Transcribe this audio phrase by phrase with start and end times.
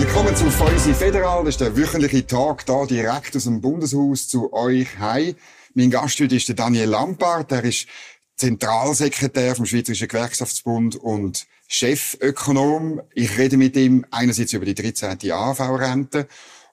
[0.00, 1.44] Willkommen zu Feusi Federal.
[1.44, 5.34] Das ist der wöchentliche Tag da direkt aus dem Bundeshaus zu euch heim.
[5.74, 7.50] Mein Gast heute ist der Daniel Lampard.
[7.50, 7.86] Der ist
[8.34, 13.02] Zentralsekretär vom Schweizerischen Gewerkschaftsbund und Chefökonom.
[13.14, 15.18] Ich rede mit ihm einerseits über die 13.
[15.30, 16.28] AV-Rente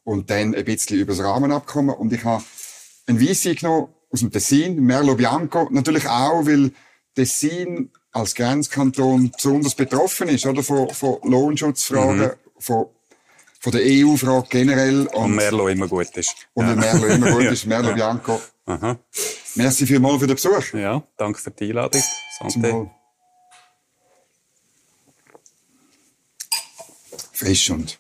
[0.06, 1.94] und dann ein bisschen über das Rahmenabkommen.
[1.94, 2.46] Und ich habe
[3.08, 5.68] ein Weisse genommen aus dem Tessin, Merlo Bianco.
[5.70, 6.72] Natürlich auch, weil
[7.14, 10.64] Tessin als Grenzkanton besonders betroffen ist, oder?
[10.64, 12.32] Von, von Lohnschutzfragen, mhm.
[12.58, 12.86] von,
[13.68, 15.08] von der EU-Frage generell.
[15.08, 16.48] Und, und Merlo immer gut ist.
[16.54, 16.76] Und ja.
[16.76, 18.42] Merlo immer gut ist, Merlo Bianco.
[18.66, 18.98] Aha.
[19.56, 20.74] Merci vielmals für den Besuch.
[20.74, 22.02] Ja, danke für die Einladung.
[22.40, 22.90] Santé.
[27.34, 28.00] Frisch und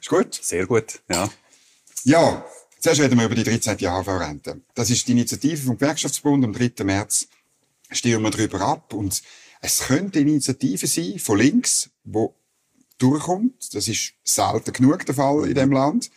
[0.00, 0.34] ist gut?
[0.34, 1.28] Sehr gut, ja.
[2.02, 2.44] Ja,
[2.80, 3.86] zuerst reden wir über die 13.
[3.86, 4.60] AHV-Rente.
[4.74, 6.82] Das ist die Initiative vom Gewerkschaftsbund am 3.
[6.82, 7.28] März
[7.92, 8.92] stimmen wir darüber ab.
[8.92, 9.22] Und
[9.60, 12.34] es könnte eine Initiative sein, von links, wo
[13.02, 13.74] durchkommt.
[13.74, 16.10] Das ist selten genug der Fall in dem Land.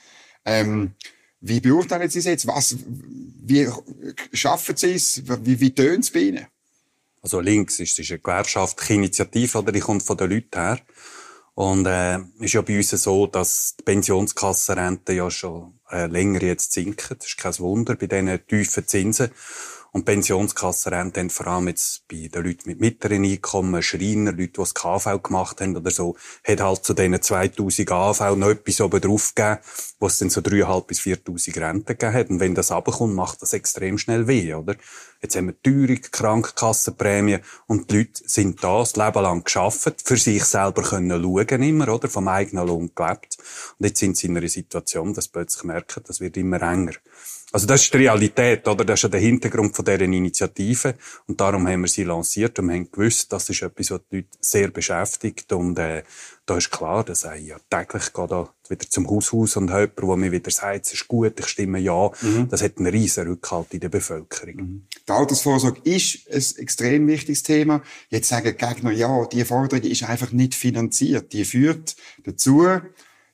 [0.45, 0.93] Ähm,
[1.41, 2.47] wie beurteilen Sie es jetzt?
[2.47, 3.67] Was, wie
[4.31, 5.23] schaffen Sie es?
[5.43, 6.47] Wie, wie tönt es bei Ihnen?
[7.21, 9.71] Also links ist, ist eine gewerkschaftliche Initiative, oder?
[9.71, 10.79] Die kommt von den Leuten her.
[11.55, 16.73] Und äh, ist ja bei uns so, dass die Pensionskassenrente ja schon äh, länger jetzt
[16.73, 17.17] sinken.
[17.17, 19.31] Das ist kein Wunder bei diesen tiefen Zinsen.
[19.93, 24.51] Und Pensionskassenrente haben vor allem jetzt bei den Leuten mit mittleren Einkommen, Schreiner, Leute, die
[24.53, 28.99] das KV gemacht haben oder so, hat halt zu diesen 2000 AV noch etwas oben
[28.99, 29.59] drauf gegeben,
[29.99, 32.29] wo es dann so 3.500 bis 4.000 Renten gegeben hat.
[32.31, 34.75] Und wenn das runterkommt, macht das extrem schnell weh, oder?
[35.21, 40.17] Jetzt haben wir Teuerung, Krankenkassenprämie und die Leute sind da das Leben lang geschafft, für
[40.17, 42.09] sich selber können schauen immer, oder?
[42.09, 43.37] Vom eigenen Lohn gelebt.
[43.77, 46.93] Und jetzt sind sie in einer Situation, dass plötzlich merken, das wird immer enger.
[47.53, 48.83] Also das ist die Realität, oder?
[48.83, 50.95] Das ist ja der Hintergrund von dieser Initiative.
[51.27, 54.29] Und darum haben wir sie lanciert und haben gewusst, das ist etwas, was die Leute
[54.39, 55.53] sehr beschäftigt.
[55.53, 56.01] Und äh,
[56.47, 60.15] da ist klar, dass ich ja täglich gehe da wieder zum Haushaus und jemand, der
[60.15, 62.09] mir wieder sagt, es ist gut, ich stimme ja.
[62.21, 62.49] Mhm.
[62.49, 64.55] Das hat einen riesen Rückhalt in der Bevölkerung.
[64.55, 64.87] Mhm.
[65.07, 67.83] Die Altersvorsorge ist ein extrem wichtiges Thema.
[68.09, 71.31] Jetzt sagen die Gegner, ja, die Forderung ist einfach nicht finanziert.
[71.33, 72.67] Die führt dazu,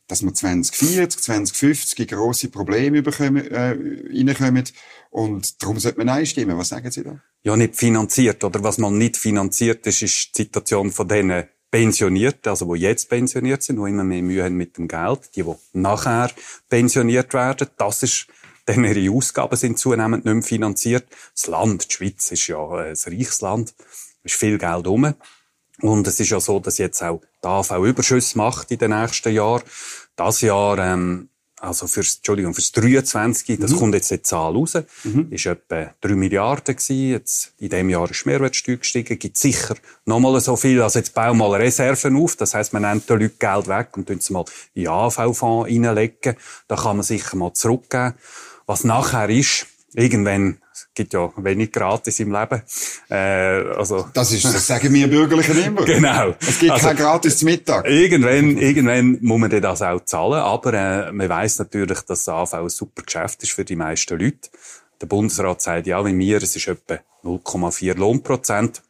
[0.10, 3.78] dass wir 2040, 2050 grosse Probleme bekommen, äh,
[4.12, 4.66] reinkommen.
[5.12, 6.58] Und darum sollte man einstimmen.
[6.58, 7.22] Was sagen Sie da?
[7.44, 8.44] Ja, nicht finanziert.
[8.44, 13.10] Oder was man nicht finanziert ist, ist die Situation von denen pensioniert, also die jetzt
[13.10, 15.30] pensioniert sind, die immer mehr Mühe haben mit dem Geld.
[15.36, 16.32] Die, die nachher
[16.68, 18.28] pensioniert werden, das ist
[18.68, 21.08] denn ihre Ausgaben sind zunehmend nicht mehr finanziert.
[21.36, 23.74] Das Land, die Schweiz, ist ja ein reiches Land.
[24.24, 25.14] Ist viel Geld rum.
[25.82, 29.34] Und es ist ja so, dass jetzt auch die AV Überschüsse macht in den nächsten
[29.34, 29.64] Jahren.
[30.16, 31.30] Das Jahr, ähm,
[31.62, 33.78] also fürs, Entschuldigung, fürs 23, das mhm.
[33.78, 35.28] kommt jetzt die Zahl raus, mhm.
[35.30, 37.10] ist etwa 3 Milliarden gewesen.
[37.10, 39.76] Jetzt, in diesem Jahr ist die Mehrwertsteuer gestiegen, gibt sicher
[40.06, 40.82] nochmal so viel.
[40.82, 42.36] Also jetzt bauen wir mal Reserven auf.
[42.36, 45.70] Das heisst, man nimmt den Leuten Geld weg und tun es mal in den AV-Fonds
[45.70, 46.36] reinlegen.
[46.68, 48.16] Da kann man sicher mal zurückgeben.
[48.66, 52.62] Was nachher ist, irgendwann es gibt ja wenig gratis im Leben.
[53.10, 55.86] Äh, also das ist, das sagen wir Bürgerlichen immer.
[55.86, 56.36] genau.
[56.40, 57.88] Es gibt also, kein gratis Mittag.
[57.88, 62.54] Irgendwann, irgendwann muss man das auch zahlen, aber äh, man weiß natürlich, dass das AV
[62.54, 64.50] ein super Geschäft ist für die meisten Leute.
[65.02, 68.82] Der Bundesrat sagt ja, wie mir, es ist etwa 0,4 Lohnprozent.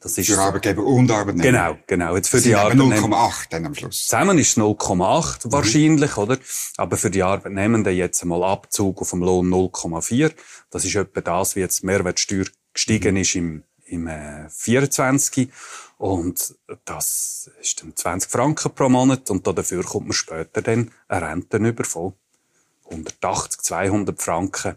[0.00, 1.42] Das ist für Arbeitgeber und Arbeitnehmer.
[1.42, 2.16] Genau, genau.
[2.16, 2.94] Jetzt für die Arbeitnehmer.
[2.96, 4.06] 0,8 dann am Schluss.
[4.06, 5.52] Zusammen ist es 0,8 mhm.
[5.52, 6.38] wahrscheinlich, oder?
[6.76, 10.32] Aber für die Arbeitnehmenden jetzt einmal Abzug auf dem Lohn 0,4.
[10.70, 13.20] Das ist etwa das, wie jetzt Mehrwertsteuer gestiegen mhm.
[13.20, 15.50] ist im, im äh, 24.
[15.96, 16.54] Und
[16.84, 19.28] das ist dann 20 Franken pro Monat.
[19.30, 22.12] Und dafür kommt man später dann eine Rente über von
[22.88, 24.76] 180, 200 Franken.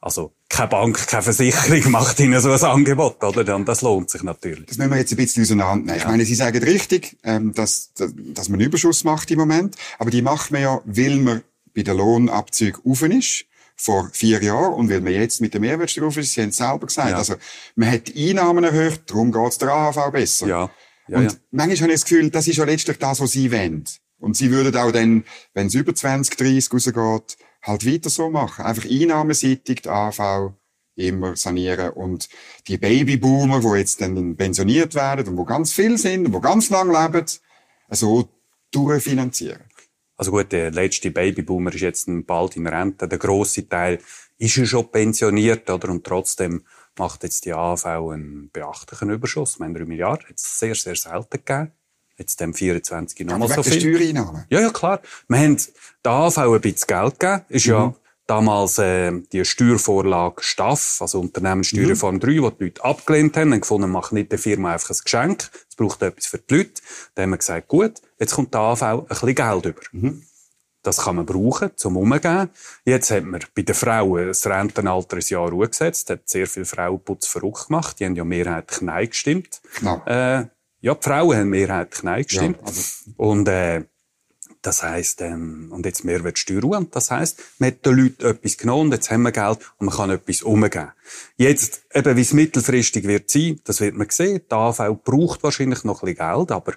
[0.00, 3.54] Also keine Bank, keine Versicherung macht Ihnen so ein Angebot, oder?
[3.54, 4.66] Und das lohnt sich natürlich.
[4.66, 5.88] Das müssen wir jetzt ein bisschen auseinandernehmen.
[5.88, 5.96] Ja.
[5.96, 9.76] Ich meine, Sie sagen richtig, ähm, dass, dass man einen Überschuss macht im Moment.
[9.98, 11.42] Aber die macht man ja, weil man
[11.74, 13.44] bei der Lohnabzug offen ist
[13.76, 16.56] vor vier Jahren und weil man jetzt mit der Mehrwertsteuer auf ist, Sie haben es
[16.56, 17.10] selber gesagt.
[17.10, 17.16] Ja.
[17.16, 17.36] Also,
[17.76, 20.46] man hat die Einnahmen erhöht, darum geht es der AHV besser.
[20.46, 20.70] Ja.
[21.08, 21.38] ja und ja.
[21.50, 23.84] manchmal habe ich das Gefühl, das ist ja letztlich das, was Sie wollen.
[24.18, 25.24] Und Sie würden auch dann,
[25.54, 28.64] wenn es über 20, 30 rausgeht, halt weiter so machen.
[28.64, 30.52] Einfach einnahmenseitig die AV
[30.96, 32.28] immer sanieren und
[32.66, 36.70] die Babyboomer, die jetzt dann pensioniert werden und wo ganz viel sind und wo ganz
[36.70, 37.26] lang leben,
[37.90, 38.28] so
[38.70, 39.62] durchfinanzieren.
[40.16, 43.08] Also gut, der letzte Babyboomer ist jetzt bald in Rente.
[43.08, 43.98] Der grosse Teil
[44.36, 45.88] ist ja schon pensioniert, oder?
[45.88, 46.62] Und trotzdem
[46.98, 49.58] macht jetzt die AV einen beachtlichen Überschuss.
[49.58, 50.28] Wir haben 3 Milliarden.
[50.28, 51.72] Hat es sehr, sehr selten gegeben.
[52.20, 53.80] Jetzt dem 24 nochmal so viel.
[53.80, 54.44] Steuereinnahmen?
[54.50, 55.00] Ja, ja, klar.
[55.26, 55.56] Wir haben
[56.04, 57.44] der AV ein bisschen Geld gegeben.
[57.48, 57.72] Ist mhm.
[57.72, 57.94] ja
[58.26, 62.20] damals äh, die Steuervorlage Staff, also Unternehmenssteuerreform mhm.
[62.20, 65.50] 3, die die Leute abgelehnt haben, haben gefunden, mach nicht der Firma einfach ein Geschenk,
[65.66, 66.82] es braucht etwas für die Leute.
[67.14, 69.80] Dann haben wir gesagt, gut, jetzt kommt der AV ein bisschen Geld über.
[69.92, 70.22] Mhm.
[70.82, 72.50] Das kann man brauchen, zum Umgehen.
[72.84, 76.66] Jetzt hat man bei den Frauen das Rentenalter ein Jahr Ruhe gesetzt, hat sehr viele
[76.66, 79.62] Frauen Putz verrückt gemacht, die haben ja mehrheitlich Nein gestimmt.
[79.78, 80.02] Genau.
[80.04, 80.48] Äh,
[80.80, 82.58] ja, die Frauen haben mehrheitlich Nein gestimmt.
[82.60, 83.10] Ja, also.
[83.16, 83.84] Und äh,
[84.62, 88.86] das heisst, ähm, und jetzt Mehrwertsteuer und das heisst, man hat den Leuten etwas genommen,
[88.86, 90.92] und jetzt haben wir Geld und man kann etwas umgeben.
[91.36, 94.42] Jetzt, eben, wie es mittelfristig wird sein, das wird man sehen.
[94.50, 96.72] Die AV braucht wahrscheinlich noch ein bisschen Geld, aber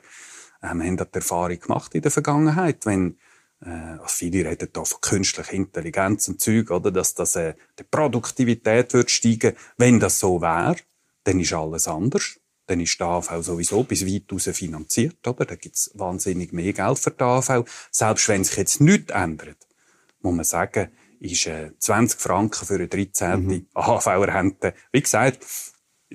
[0.62, 3.18] äh, wir haben die Erfahrung gemacht in der Vergangenheit, wenn
[3.62, 7.84] äh, also viele reden da von künstlicher Intelligenz und Zeug, oder, dass das, äh, die
[7.84, 9.56] Produktivität wird steigen.
[9.78, 10.78] Wenn das so wäre,
[11.26, 15.46] dann ist alles anders dann ist die AV sowieso bis weit raus finanziert, oder?
[15.46, 17.66] Da gibt's wahnsinnig mehr Geld für die AV.
[17.92, 19.58] Selbst wenn sich jetzt nichts ändert,
[20.22, 20.90] muss man sagen,
[21.20, 23.46] ist äh, 20 Franken für eine 13.
[23.46, 23.68] Mhm.
[23.74, 24.74] AHV-Rente.
[24.92, 25.46] Wie gesagt,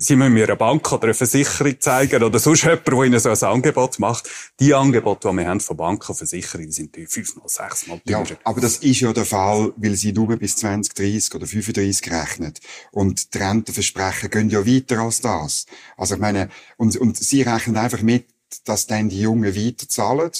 [0.00, 3.30] Sie müssen mir eine Bank oder eine Versicherung zeigen oder sonst jemand, der Ihnen so
[3.30, 4.30] ein Angebot macht.
[4.60, 8.24] Die Angebote, die wir haben von Banken und Versicherungen, sind fünfmal, sechsmal teurer.
[8.24, 12.54] Ja, aber das ist ja der Fall, weil Sie nur bis 2030 oder 35 rechnen.
[12.92, 15.66] Und die Rentenversprechen gehen ja weiter als das.
[15.96, 18.26] Also ich meine, und, und Sie rechnen einfach mit,
[18.64, 20.30] dass dann die Jungen weiterzahlen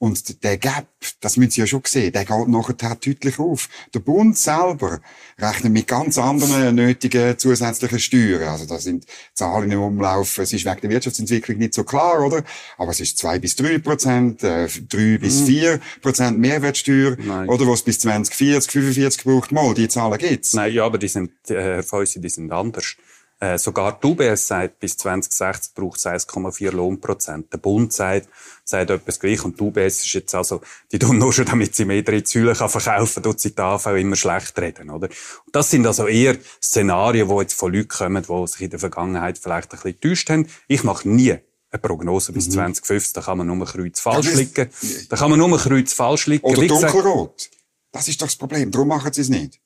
[0.00, 0.86] und der Gap,
[1.20, 3.68] das müssen Sie ja schon sehen, der geht nachher deutlich auf.
[3.92, 5.02] Der Bund selber
[5.38, 8.48] rechnet mit ganz anderen nötigen zusätzlichen Steuern.
[8.48, 9.04] Also da sind
[9.34, 10.38] Zahlen im Umlauf.
[10.38, 12.42] Es ist wegen der Wirtschaftsentwicklung nicht so klar, oder?
[12.78, 15.46] Aber es ist zwei bis drei Prozent, äh, drei bis mhm.
[15.46, 17.18] vier Prozent Mehrwertsteuer.
[17.18, 17.50] Nein.
[17.50, 19.52] Oder was bis 2040, 45 braucht.
[19.52, 20.54] Mal, die Zahlen gibt's.
[20.54, 22.96] Nein, ja, aber die sind, äh, Herr Fäusi, die sind anders.
[23.42, 27.50] Äh, sogar die UBS sagt, bis 2060 braucht es 1,4 Lohnprozent.
[27.50, 28.28] Der Bund sagt,
[28.64, 29.42] sagt etwas gleich.
[29.42, 30.60] Und die UBS ist jetzt also,
[30.92, 34.16] die tun nur schon, damit sie mehr drei Säulen verkaufen, tut sie die AV immer
[34.16, 35.08] schlecht reden, oder?
[35.08, 38.78] Und das sind also eher Szenarien, die jetzt von Leuten kommen, die sich in der
[38.78, 40.46] Vergangenheit vielleicht ein bisschen getäuscht haben.
[40.68, 41.38] Ich mache nie
[41.70, 42.52] eine Prognose bis mhm.
[42.52, 44.68] 2050, da kann man nur Kreuz falsch liegen.
[45.08, 46.44] Da kann man nur Kreuz falsch liegen.
[46.44, 47.48] Oder dunkelrot.
[47.92, 48.70] Das ist doch das Problem.
[48.70, 49.60] Darum machen sie es nicht.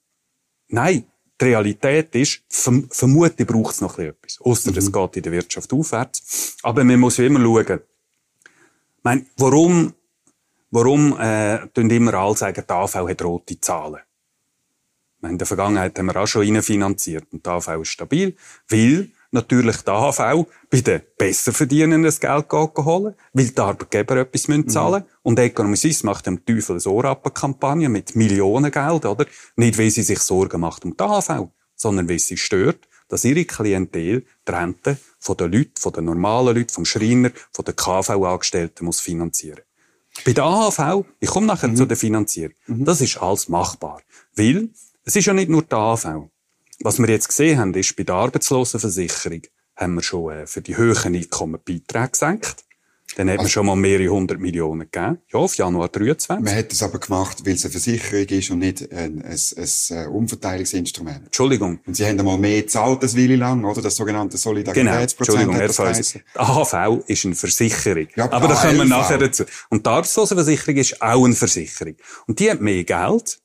[0.69, 1.07] Nein,
[1.41, 4.41] die Realität ist, verm vermutlich braucht es noch etwas.
[4.41, 4.79] Ausser mhm.
[4.79, 6.57] es geht in der Wirtschaft aufwärts.
[6.63, 7.81] Aber man muss immer schauen.
[8.99, 9.95] Ich meine, warum,
[10.71, 14.01] warum, äh, tun immer alle sagen, die AV hat rote Zahlen?
[15.17, 18.37] Ich meine, in der Vergangenheit haben wir auch schon reinfinanziert und die AV ist stabil,
[18.69, 24.49] weil natürlich die AHV bei den besser verdienen das Geld holen, weil die Arbeitgeber etwas
[24.49, 25.09] müssen zahlen mhm.
[25.23, 29.27] Und Economy Suisse macht dem Teufel eine Ohrappenkampagne mit Millionen Geld, oder?
[29.57, 33.45] Nicht, weil sie sich Sorgen macht um die AHV, sondern weil sie stört, dass ihre
[33.45, 38.85] Klientel die Rente von den Leuten, von den normalen Leuten, vom Schreiner, von den KV-Angestellten
[38.85, 39.61] muss finanzieren.
[40.25, 41.77] Bei der AHV, ich komme nachher mhm.
[41.77, 42.85] zu der Finanzierung, mhm.
[42.85, 44.01] das ist alles machbar.
[44.37, 44.71] Weil,
[45.05, 46.31] es ist ja nicht nur die AHV.
[46.85, 49.41] Was wir jetzt gesehen haben, ist, bei der Arbeitslosenversicherung
[49.75, 52.57] haben wir schon äh, für die höheren Einkommen Beiträge gesenkt.
[53.17, 55.19] Dann hat also, man schon mal mehrere hundert Millionen gegeben.
[55.33, 56.45] Ja, auf Januar 23.
[56.45, 59.97] Man hat das aber gemacht, weil es eine Versicherung ist und nicht ein, ein, ein,
[59.97, 61.25] ein Umverteilungsinstrument.
[61.25, 61.81] Entschuldigung.
[61.87, 63.81] Und Sie haben einmal mehr gezahlt als Willi lang, oder?
[63.81, 65.39] Das sogenannte Solidaritätsprozent.
[65.39, 65.59] Genau.
[65.59, 65.95] Entschuldigung,
[66.35, 68.09] Herr AHV ist eine Versicherung.
[68.15, 69.45] Ja, aber da kommen wir nachher dazu.
[69.71, 71.97] Und die Arbeitslosenversicherung ist auch eine Versicherung.
[72.27, 73.41] Und die hat mehr Geld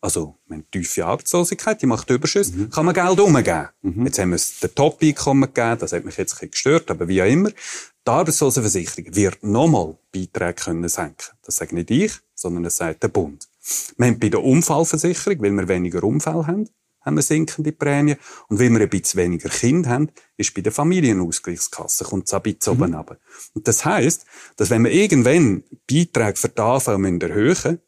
[0.00, 2.70] also, wenn tiefe Arbeitslosigkeit, die macht Überschüsse, mhm.
[2.70, 3.68] kann man Geld umgeben.
[3.82, 4.06] Mhm.
[4.06, 7.08] Jetzt haben wir es den Top-Einkommen gegeben, das hat mich jetzt ein bisschen gestört, aber
[7.08, 7.50] wie auch immer.
[7.50, 11.36] Die Arbeitslosenversicherung wird nochmal Beiträge können senken.
[11.42, 13.48] Das sagt nicht ich, sondern das sagt der Bund.
[13.96, 16.68] Wir haben bei der Unfallversicherung, weil wir weniger Unfälle haben,
[17.00, 18.18] haben wir sinkende Prämien.
[18.48, 22.42] Und weil wir ein bisschen weniger Kinder haben, ist bei der Familienausgleichskasse, kommt es ein
[22.42, 22.82] bisschen mhm.
[22.82, 23.18] oben runter.
[23.54, 24.26] Und das heisst,
[24.56, 27.80] dass wenn wir irgendwann Beiträge für die AV erhöhen müssen,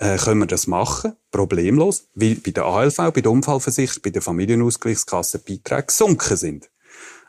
[0.00, 4.22] äh, können wir das machen, problemlos, weil bei der ALV, bei der Unfallversicherung, bei der
[4.22, 6.70] Familienausgleichskasse Beiträge gesunken sind.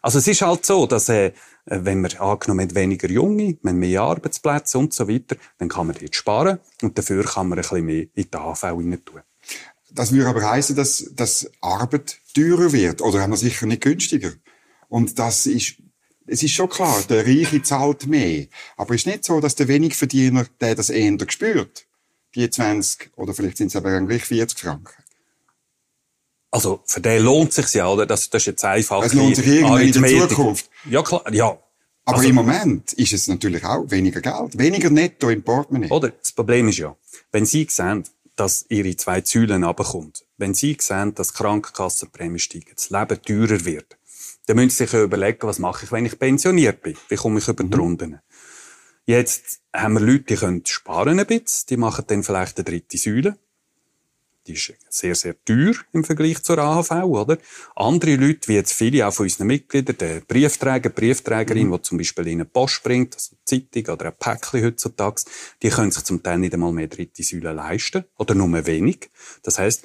[0.02, 1.34] Also es ist halt so, dass äh,
[1.66, 5.98] wenn wir angenommen haben, weniger Junge, haben mehr Arbeitsplätze und so weiter, dann kann man
[6.00, 9.22] dort sparen und dafür kann man ein bisschen mehr in die AV rein tun.
[9.92, 14.32] Das würde aber heißen, dass, dass Arbeit teurer wird oder haben wir sicher nicht günstiger.
[14.88, 15.76] Und das ist
[16.28, 18.46] es ist schon klar, der Reiche zahlt mehr.
[18.78, 21.88] Aber es ist nicht so, dass der Wenigverdiener, der das eher spürt
[22.36, 25.04] die 20 oder vielleicht sind es aber gleich 40 Franken.
[26.52, 28.06] Also, für den lohnt sich ja, oder?
[28.06, 29.04] Das, das ist jetzt einfach.
[29.04, 30.70] Es lohnt sich irgendwann in der Zukunft.
[30.90, 31.58] Ja, klar, ja.
[32.04, 35.90] Aber also, im Moment ist es natürlich auch weniger Geld, weniger netto im Portemonnaie.
[35.90, 36.10] Oder?
[36.10, 36.96] Das Problem ist ja,
[37.32, 38.04] wenn Sie sehen,
[38.36, 43.64] dass Ihre zwei Säulen runterkommt, wenn Sie sehen, dass die Krankenkassenprämie steigt, das Leben teurer
[43.64, 43.98] wird,
[44.48, 46.98] dann müssen Sie sich überlegen, was mache ich, wenn ich pensioniert bin?
[47.08, 47.82] Wie komme ich über die mhm.
[47.82, 48.20] Runden?
[49.12, 52.98] Jetzt haben wir Leute, die können sparen ein bisschen, die machen dann vielleicht eine dritte
[52.98, 53.38] Säule.
[54.48, 57.38] Die ist sehr, sehr teuer im Vergleich zur AHV, oder?
[57.76, 61.74] Andere Leute, wie jetzt viele auch von unseren Mitgliedern, der Briefträger, Briefträgerin, mhm.
[61.74, 65.24] die zum Beispiel in eine Post bringt, also eine Zeitung oder ein Päckchen heutzutage,
[65.62, 68.06] die können sich zum Teil nicht einmal mehr dritte Säule leisten.
[68.18, 69.10] Oder nur wenig.
[69.44, 69.84] Das heisst,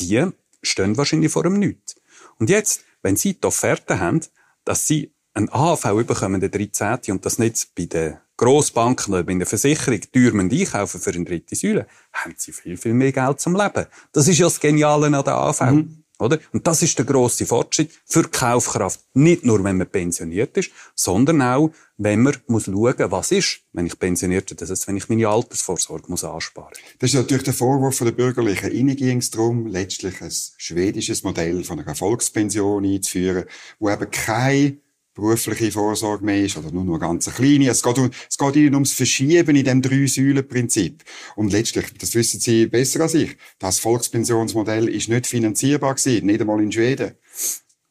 [0.00, 0.26] die
[0.60, 1.94] stehen wahrscheinlich vor einem Nichts.
[2.40, 4.22] Und jetzt, wenn sie die Offerte haben,
[4.64, 7.12] dass sie ein AHV bekommen, der 13.
[7.12, 11.56] und das nicht bei den Grossbanken oder bei einer Versicherung teuer einkaufen für eine dritte
[11.56, 13.86] Säule, haben sie viel, viel mehr Geld zum Leben.
[14.12, 15.60] Das ist ja das Geniale an der AHV.
[15.62, 16.02] Mhm.
[16.18, 16.38] Oder?
[16.52, 19.00] Und das ist der grosse Fortschritt für die Kaufkraft.
[19.12, 23.86] Nicht nur, wenn man pensioniert ist, sondern auch, wenn man muss schauen, was ist, wenn
[23.86, 26.72] ich pensioniert bin, das heißt, wenn ich meine Altersvorsorge muss ansparen.
[26.98, 28.72] Das ist natürlich der Vorwurf der Bürgerlichen.
[28.72, 33.44] Ihnen ging es darum, letztlich ein schwedisches Modell von einer Volkspension einzuführen,
[33.78, 34.80] wo eben kein
[35.16, 37.70] berufliche Vorsorge mehr ist, oder nur noch ganz kleine.
[37.70, 41.02] Es geht, um, es geht ihnen ums Verschieben in dem Drei-Säulen-Prinzip.
[41.34, 46.40] Und letztlich, das wissen Sie besser als ich, das Volkspensionsmodell ist nicht finanzierbar gewesen, nicht
[46.40, 47.16] einmal in Schweden.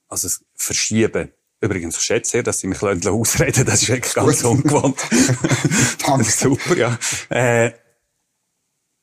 [0.08, 1.32] Also das Verschieben.
[1.62, 4.98] Übrigens, ich schätze sehr, dass Sie mich ausreden Das ist wirklich ganz ungewohnt.
[6.06, 6.32] Danke.
[6.32, 7.00] Super, ja.
[7.30, 7.72] Äh,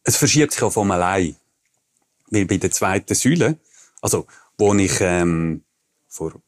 [0.04, 1.34] es verschiebt sich auch von allein.
[2.30, 3.58] Weil bei der zweiten Säule,
[4.00, 4.26] also,
[4.58, 5.64] wo ich ähm,
[6.08, 6.41] vor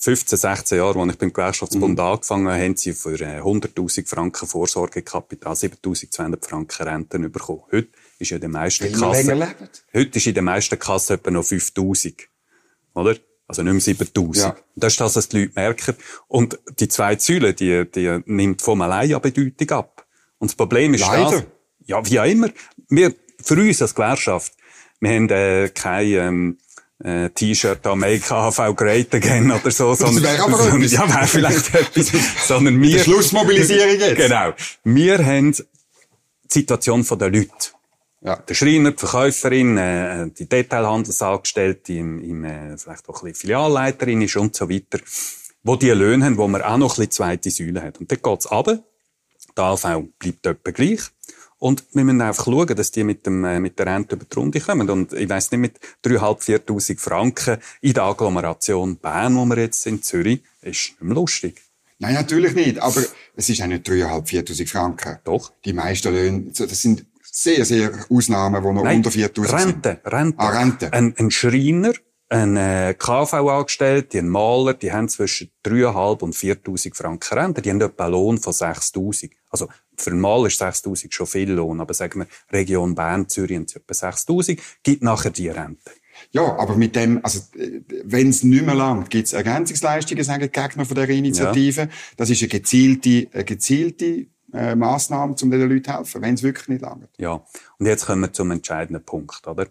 [0.00, 2.04] 15, 16 Jahren, als ich beim Gewerkschaftsbund mhm.
[2.04, 7.62] angefangen habe, haben sie für 100.000 äh, Franken Vorsorgekapital 7.200 Franken Renten bekommen.
[7.70, 7.88] Heute
[8.18, 9.44] ist ja in den meisten Kassen,
[9.94, 12.14] heute ist in den meisten Kassen etwa noch 5.000.
[12.94, 13.16] Oder?
[13.46, 14.38] Also nicht mehr 7.000.
[14.38, 14.56] Ja.
[14.74, 15.96] Das ist das, was die Leute merken.
[16.28, 20.06] Und die zwei Säule, die, die nimmt vom allein an Bedeutung ab.
[20.38, 21.30] Und das Problem ist Leider.
[21.30, 21.44] das,
[21.84, 22.48] ja, wie auch immer,
[22.88, 24.54] wir, für uns als Gewerkschaft,
[25.00, 26.58] wir haben äh, keine, ähm,
[27.02, 29.94] äh, T-Shirt da Make AV Great Again oder so.
[29.94, 32.12] Sondern, das wäre aber sondern, Ja, wäre vielleicht etwas.
[32.46, 32.98] sondern wir...
[32.98, 34.16] Schlussmobilisierung jetzt.
[34.16, 34.52] Genau.
[34.84, 35.64] Wir haben die
[36.48, 37.50] Situation der Leute.
[38.22, 38.36] Ja.
[38.36, 44.20] Der Schreiner, die Verkäuferin, äh, die Detailhandelsangestellte, im, im, äh, vielleicht auch ein bisschen Filialleiterin
[44.20, 44.98] ist und so weiter,
[45.62, 47.98] wo die Löhne haben, wo man auch noch ein bisschen zweite Säule hat.
[47.98, 48.82] Und dort geht's runter.
[49.56, 51.00] Die AV bleibt etwa gleich.
[51.60, 54.34] Und wir müssen einfach schauen, dass die mit, dem, äh, mit der Rente über die
[54.34, 54.88] Runde kommen.
[54.88, 59.82] Und ich weiss nicht, mit 3'500, 4'000 Franken in der Agglomeration Bern, wo wir jetzt
[59.82, 61.60] sind, Zürich, ist nicht mehr lustig.
[61.98, 62.78] Nein, natürlich nicht.
[62.78, 63.02] Aber
[63.36, 65.18] es ist auch nicht 3'500, 4'000 Franken.
[65.24, 65.52] Doch.
[65.66, 69.52] Die meisten Löhne, das sind sehr, sehr Ausnahmen, die noch Nein, unter 4'000 sind.
[69.52, 70.38] Rente, Rente.
[70.38, 70.92] Ah, Rente.
[70.94, 71.92] Ein, ein Schreiner,
[72.30, 77.60] ein äh, KV-Angestellte, ein Maler, die haben zwischen 3'500 und 4'000 Franken Rente.
[77.60, 79.30] Die haben etwa einen Lohn von 6'000.
[79.50, 79.68] Also
[80.00, 83.66] für einen Maler ist 6'000 schon viel Lohn, aber sagen wir, Region Bern, Zürich haben
[83.66, 85.90] etwa 6'000, gibt nachher die Rente.
[86.32, 87.40] Ja, aber mit dem, also,
[88.04, 91.82] wenn es nicht mehr langt, gibt es Ergänzungsleistungen, sagen die Gegner von der Initiative.
[91.82, 91.88] Ja.
[92.16, 96.42] Das ist eine gezielte, eine gezielte äh, Massnahme, um den Leuten zu helfen, wenn es
[96.42, 97.08] wirklich nicht langt.
[97.18, 97.44] Ja,
[97.78, 99.66] und jetzt kommen wir zum entscheidenden Punkt, oder?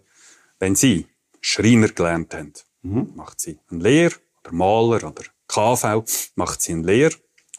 [0.58, 1.06] Wenn Sie
[1.40, 3.12] Schreiner gelernt haben, mhm.
[3.14, 7.10] macht Sie einen Lehr oder Maler oder KV, macht Sie einen Lehr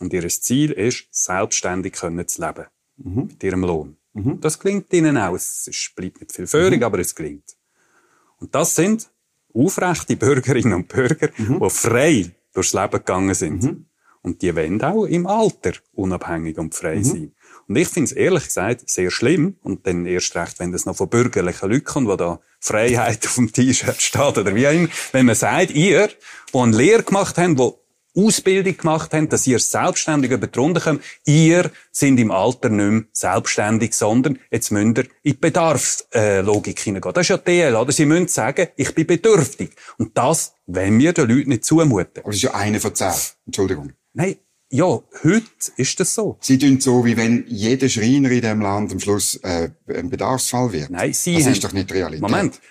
[0.02, 2.66] und ihr Ziel ist, selbstständig können zu leben.
[2.98, 3.28] Mhm.
[3.28, 3.98] Mit ihrem Lohn.
[4.14, 4.42] Mhm.
[4.42, 5.36] Das klingt ihnen auch.
[5.36, 6.84] Es bleibt nicht viel Führung, mhm.
[6.84, 7.56] aber es klingt.
[8.38, 9.10] Und das sind
[9.54, 11.60] aufrechte Bürgerinnen und Bürger, mhm.
[11.60, 13.64] die frei durchs Leben gegangen sind.
[13.64, 13.86] Mhm.
[14.24, 17.04] Und die wollen auch im Alter unabhängig und frei mhm.
[17.04, 17.32] sein.
[17.68, 20.96] Und ich finde es ehrlich gesagt sehr schlimm, und dann erst recht, wenn das noch
[20.96, 24.90] von bürgerlichen Leuten kommt, wo da Freiheit auf dem T-Shirt steht oder wie auch immer,
[25.12, 26.10] wenn man sagt, ihr,
[26.54, 27.72] die eine Lehre gemacht haben, die
[28.16, 31.02] Ausbildung gemacht haben, dass ihr selbstständig über die Runde kommt.
[31.26, 37.14] Ihr sind im Alter nicht mehr selbstständig, sondern jetzt müsst ihr in die Bedarfslogik hineingehen.
[37.14, 37.92] Das ist ja DL, oder?
[37.92, 39.72] Sie müssen sagen, ich bin bedürftig.
[39.98, 42.22] Und das wenn wir den Leuten nicht zumuten.
[42.22, 43.12] Aber das ist ja eine von zehn.
[43.46, 43.94] Entschuldigung.
[44.14, 44.38] Nein.
[44.74, 46.38] Ja, heute ist das so.
[46.40, 50.72] Sie tun so, wie wenn jeder Schreiner in diesem Land am Schluss äh, ein Bedarfsfall
[50.72, 50.90] wird.
[50.92, 51.52] Nein, Sie Das haben...
[51.52, 52.22] ist doch nicht Realität.
[52.22, 52.62] Moment.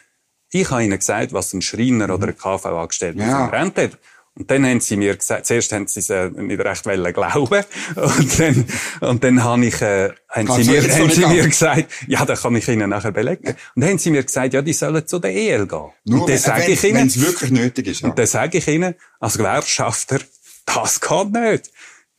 [0.50, 3.46] Ich habe Ihnen gesagt, was ein Schreiner oder ein KV-Angestellter ja.
[3.46, 3.98] Rente hat.
[4.40, 7.62] Und dann haben sie mir gesagt, zuerst haben sie es äh, nicht recht wollen glauben.
[7.94, 8.64] Und dann,
[9.00, 12.56] und dann habe ich, äh, haben sie, mir, haben sie mir gesagt, ja, das kann
[12.56, 13.48] ich ihnen nachher belegen.
[13.48, 15.90] Und dann haben sie mir gesagt, ja, die sollen zu der EL gehen.
[16.06, 18.00] Nur, und dann sage ich ihnen, wenn es wirklich nötig ist.
[18.00, 18.08] Ja.
[18.08, 20.20] Und dann sage ich ihnen, als Gewerkschafter,
[20.64, 21.70] das geht nicht.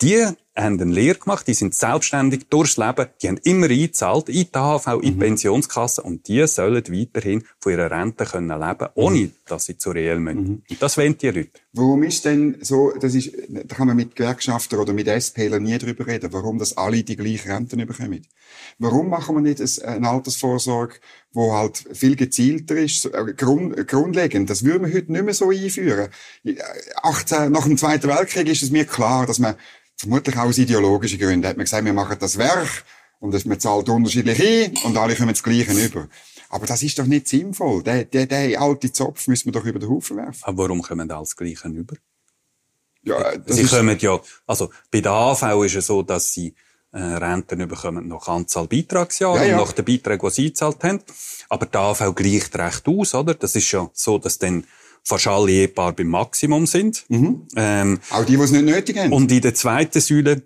[0.03, 0.27] Die
[0.61, 4.53] haben eine Lehre gemacht, die sind selbstständig durchs Leben, die haben immer eingezahlt, in die
[4.53, 5.19] AHV, in die mhm.
[5.19, 9.31] Pensionskasse und die sollen weiterhin von ihrer Rente können leben, ohne mhm.
[9.47, 10.43] dass sie zu reell müssen.
[10.43, 10.61] Mhm.
[10.69, 11.59] Und das wollen die Leute.
[11.73, 15.77] Warum ist denn so, das ist, da kann man mit Gewerkschafter oder mit SPler nie
[15.77, 18.25] drüber reden, warum das alle die gleichen Renten bekommen?
[18.79, 20.95] Warum machen wir nicht eine Altersvorsorge,
[21.33, 24.49] wo halt viel gezielter ist, äh, grund, grundlegend?
[24.49, 26.09] Das würden wir heute nicht mehr so einführen.
[27.03, 29.55] 18, nach dem Zweiten Weltkrieg ist es mir klar, dass man
[30.01, 32.83] vermutlich auch aus ideologischen Gründen, hat man gesagt, wir machen das Werk
[33.19, 36.07] Und man zahlt unterschiedlich ein und alle kommen das Gleiche über.
[36.49, 37.83] Aber das ist doch nicht sinnvoll.
[37.83, 40.43] Der, der, der alte Zopf müssen wir doch über den Haufen werfen.
[40.43, 41.95] Aber warum kommen alle das Gleiche über?
[43.03, 46.53] Ja, das Sie ist, kommen ja, also bei der AV ist es so, dass sie
[46.91, 49.59] äh, Renten bekommen nach Anzahl Beitragsjahre Ja, ja.
[49.59, 50.99] und nach den Beiträgen, die sie gezahlt haben.
[51.49, 53.33] Aber die AV gleicht recht aus, oder?
[53.33, 54.65] Das ist ja so, dass dann
[55.03, 57.05] fast alle Ehepaare beim Maximum sind.
[57.09, 57.47] Mhm.
[57.55, 59.11] Ähm, auch die, die es nicht nötig haben.
[59.13, 60.43] und in der zweiten Säule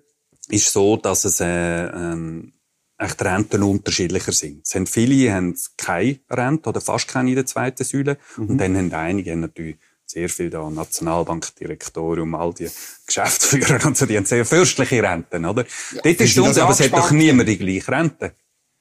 [0.50, 2.54] ist so, dass es äh, ähm,
[2.98, 4.62] echt Renten unterschiedlicher sind.
[4.66, 8.18] Es haben viele haben keine Rente oder fast keine in der zweiten Säule.
[8.38, 8.48] Mhm.
[8.50, 12.70] Und dann haben einige natürlich sehr viel da Nationalbankdirektorium, all die
[13.06, 15.66] Geschäftsführer und so, die haben sehr fürstliche Renten, oder?
[16.04, 18.34] Dort ist Unter- aber es hat doch niemand die gleiche Rente.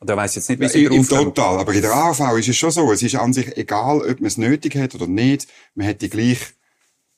[0.04, 1.08] Oder weiss jetzt nicht, wie Ja, sie im, Im.
[1.08, 1.58] Total.
[1.58, 2.92] Aber in der AV ist es schon so.
[2.92, 5.48] Es ist an sich egal, ob man es nötig hat oder nicht.
[5.74, 6.44] Man hat die gleiche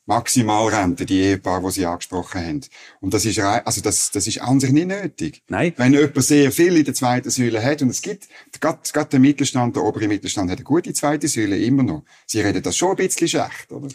[0.06, 2.60] Maximalrente, die Ehepaare, die Sie angesprochen haben.
[3.00, 5.42] Und das ist, also das, das ist an sich nicht nötig.
[5.48, 5.72] Nein.
[5.76, 8.28] Wenn jemand sehr viel in der zweiten Säule hat, und es gibt,
[8.60, 12.04] gerade, gerade der Mittelstand, der obere Mittelstand hat eine gute zweite Säule, immer noch.
[12.24, 13.88] Sie reden das schon ein bisschen schlecht, oder?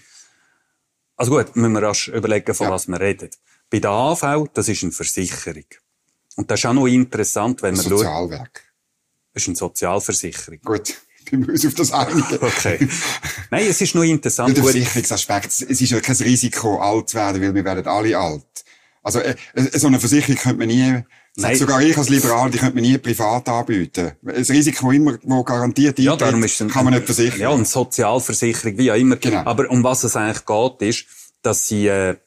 [1.16, 2.74] Also gut, müssen wir rasch überlegen, von Ja.
[2.74, 3.30] was wir reden.
[3.70, 5.64] Bei der AV, das ist eine Versicherung.
[6.36, 8.64] Und das ist auch noch interessant, wenn man schaut, Sozialwerk.
[9.34, 10.60] Das ist eine Sozialversicherung.
[10.64, 10.96] Gut.
[11.30, 12.40] Wir müssen uns auf das einigen.
[12.42, 12.90] Okay.
[13.52, 14.58] Nein, es ist noch interessant.
[14.58, 18.44] Der Versicherungsaspekt, es ist ja kein Risiko, alt zu werden, weil wir werden alle alt.
[19.04, 21.04] Also, äh, äh, so eine Versicherung könnte man nie,
[21.38, 21.56] Nein.
[21.56, 24.12] sogar ich als Liberal, die könnte man nie privat anbieten.
[24.22, 27.40] Das Risiko immer, wo garantiert Ja, darum ist ein, kann man nicht versichern.
[27.40, 29.16] Ja, eine Sozialversicherung, wie auch immer.
[29.16, 29.44] Genau.
[29.46, 31.06] Aber um was es eigentlich geht, ist,
[31.42, 32.18] dass sie, äh,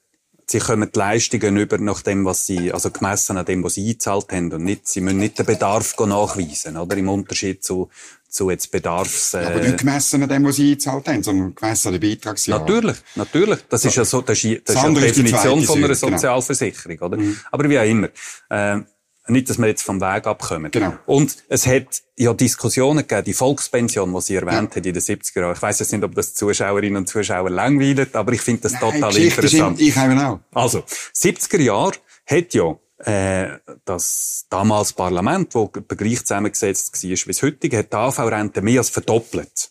[0.47, 3.87] sie kommen die Leistungen über nach dem, was sie, also gemessen an dem, was sie
[3.87, 6.97] eingezahlt haben und nicht, sie müssen nicht den Bedarf nachweisen, oder?
[6.97, 7.89] Im Unterschied zu,
[8.29, 11.89] zu jetzt Bedarfs, äh, Aber nicht gemessen an dem, was sie eingezahlt haben, sondern gemessen
[11.89, 12.67] an den Beitragsjahren.
[12.67, 13.59] Natürlich, natürlich.
[13.69, 15.79] Das ist ja so, das ist, das ist ja die andere ist die Definition von
[15.79, 16.11] einer genau.
[16.11, 17.19] Sozialversicherung, oder?
[17.51, 18.09] Aber wie auch immer.
[18.51, 18.83] Äh,
[19.29, 20.71] nicht, dass wir jetzt vom Weg abkommen.
[20.71, 20.95] Genau.
[21.07, 25.41] Und es hat ja Diskussionen gegeben, die Volkspension, die Sie erwähnt hat in den 70er
[25.41, 25.55] Jahren.
[25.55, 28.81] Ich weiss jetzt nicht, ob das Zuschauerinnen und Zuschauer langweilt, aber ich finde das Nein,
[28.81, 29.81] total Geschichte interessant.
[29.81, 30.41] Ich habe auch.
[30.53, 31.95] Also, 70er Jahre
[32.27, 37.97] hat ja äh, das damals Parlament, wo gleich zusammengesetzt war wie das heutige, hat die
[37.97, 39.71] AV-Rente mehr als verdoppelt.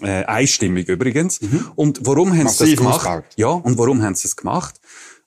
[0.00, 1.40] Äh, einstimmig übrigens.
[1.74, 3.06] Und warum haben sie das Massiv gemacht?
[3.06, 3.24] ausgebaut.
[3.36, 4.80] Ja, und warum haben sie es gemacht?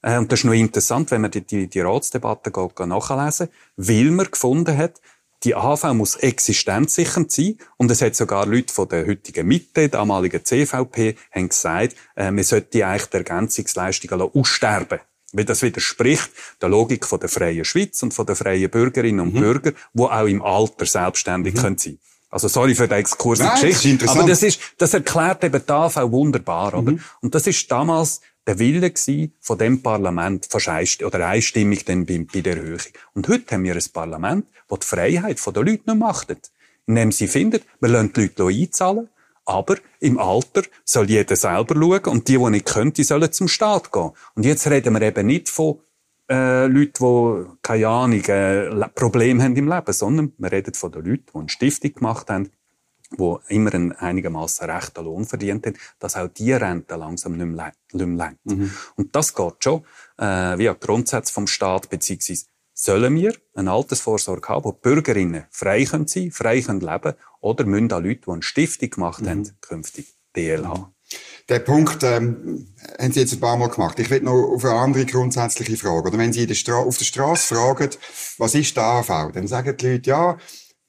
[0.05, 2.51] Äh, und das ist noch interessant, wenn man die, die, die Ratsdebatte
[2.85, 5.01] nachlesen, weil man gefunden hat,
[5.43, 7.57] die AV muss existenzsichernd sein.
[7.77, 12.43] Und es hat sogar Leute von der heutigen Mitte, damaligen CVP, haben gesagt, äh, man
[12.43, 14.99] sollte eigentlich die Ergänzungsleistungen aussterben.
[15.33, 16.29] Weil das widerspricht
[16.61, 20.25] der Logik von der freien Schweiz und von der freien Bürgerinnen und Bürger, die auch
[20.25, 24.07] im Alter selbstständig können sein Also sorry für den Exkurs in Geschichte.
[24.07, 26.93] aber das ist, das erklärt eben die AV wunderbar, oder?
[27.21, 32.25] Und das ist damals der Wille gsi von dem Parlament, einst oder einstimmig dann bei,
[32.31, 32.79] bei der Erhöhung.
[33.13, 36.51] Und heute haben wir ein Parlament, das die Freiheit der Leute nicht machtet.
[36.85, 39.09] Indem sie findet, wir lassen die Leute einzahlen,
[39.45, 43.47] aber im Alter soll jeder selber schauen und die, die nicht können, die sollen zum
[43.47, 44.11] Staat gehen.
[44.35, 45.79] Und jetzt reden wir eben nicht von
[46.29, 50.91] äh, Leuten, die, keine Ahnung, äh, Le- Probleme haben im Leben, sondern wir reden von
[50.91, 52.49] den Leuten, die eine Stiftung gemacht haben,
[53.11, 57.65] die immer einen einigermaßen rechten Lohn verdient haben, dass auch die Rente langsam nicht mehr,
[57.67, 58.71] le- nicht mehr lenkt.
[58.95, 59.83] Und das geht schon
[60.17, 65.85] äh, via Grundsätze vom Staat, beziehungsweise sollen wir eine Altersvorsorge haben, wo die Bürgerinnen frei
[65.85, 70.07] können sein, frei können leben, oder müssen auch Leute, die eine Stiftung gemacht haben, künftig
[70.35, 70.87] DL haben.
[71.47, 73.99] Der Punkt ähm, haben Sie jetzt ein paar Mal gemacht.
[73.99, 76.07] Ich will noch auf eine andere grundsätzliche Frage.
[76.09, 77.91] Oder wenn Sie der auf der Straße fragen,
[78.39, 80.37] was ist die AV, dann sagen die Leute, ja,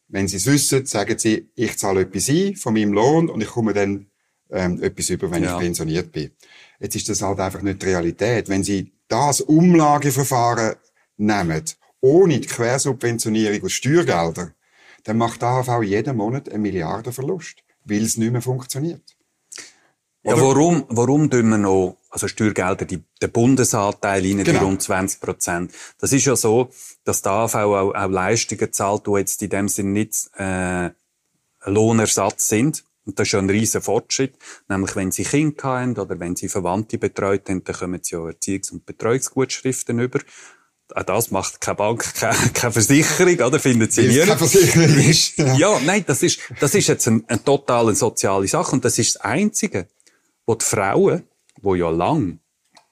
[0.08, 3.48] wenn Sie es wissen, sagen Sie, ich zahle etwas ein von meinem Lohn und ich
[3.48, 4.06] komme dann
[4.50, 5.54] ähm, etwas über, wenn Ja.
[5.56, 6.30] ich pensioniert bin.
[6.78, 8.48] Jetzt ist das halt einfach nicht die Realität.
[8.48, 10.76] Wenn Sie das Umlageverfahren
[11.16, 11.62] nehmen,
[12.00, 14.52] ohne die Quersubventionierung aus Steuergeldern,
[15.04, 19.16] dann macht die AHV jeden Monat einen Milliardenverlust, weil es nicht mehr funktioniert.
[20.22, 24.64] Ja, warum, warum tun wir noch, also Steuergelder, die, den Bundesanteil rein, die Genau.
[24.64, 25.72] rund 20 Prozent?
[25.98, 26.70] Das ist ja so,
[27.04, 30.90] dass die AV auch, auch Leistungen zahlt, die jetzt in dem Sinn nicht, äh,
[31.66, 32.84] Lohnersatz sind.
[33.04, 34.34] Und das ist ja ein riesen Fortschritt.
[34.68, 38.20] Nämlich, wenn sie Kinder haben oder wenn sie Verwandte betreut haben, dann kommen sie ja
[38.22, 40.20] Erziehungs- und Betreuungsgutschriften über.
[40.94, 43.58] Auch das macht keine Bank, keine, keine Versicherung, oder?
[43.60, 44.18] Findet sie nie.
[44.20, 45.36] keine Versicherung ist.
[45.36, 45.54] Ja.
[45.54, 49.16] Ja, nein, das ist, das ist jetzt eine, eine totale soziale Sache und das ist
[49.16, 49.86] das Einzige,
[50.46, 51.24] wo die Frauen,
[51.62, 52.40] wo ja lang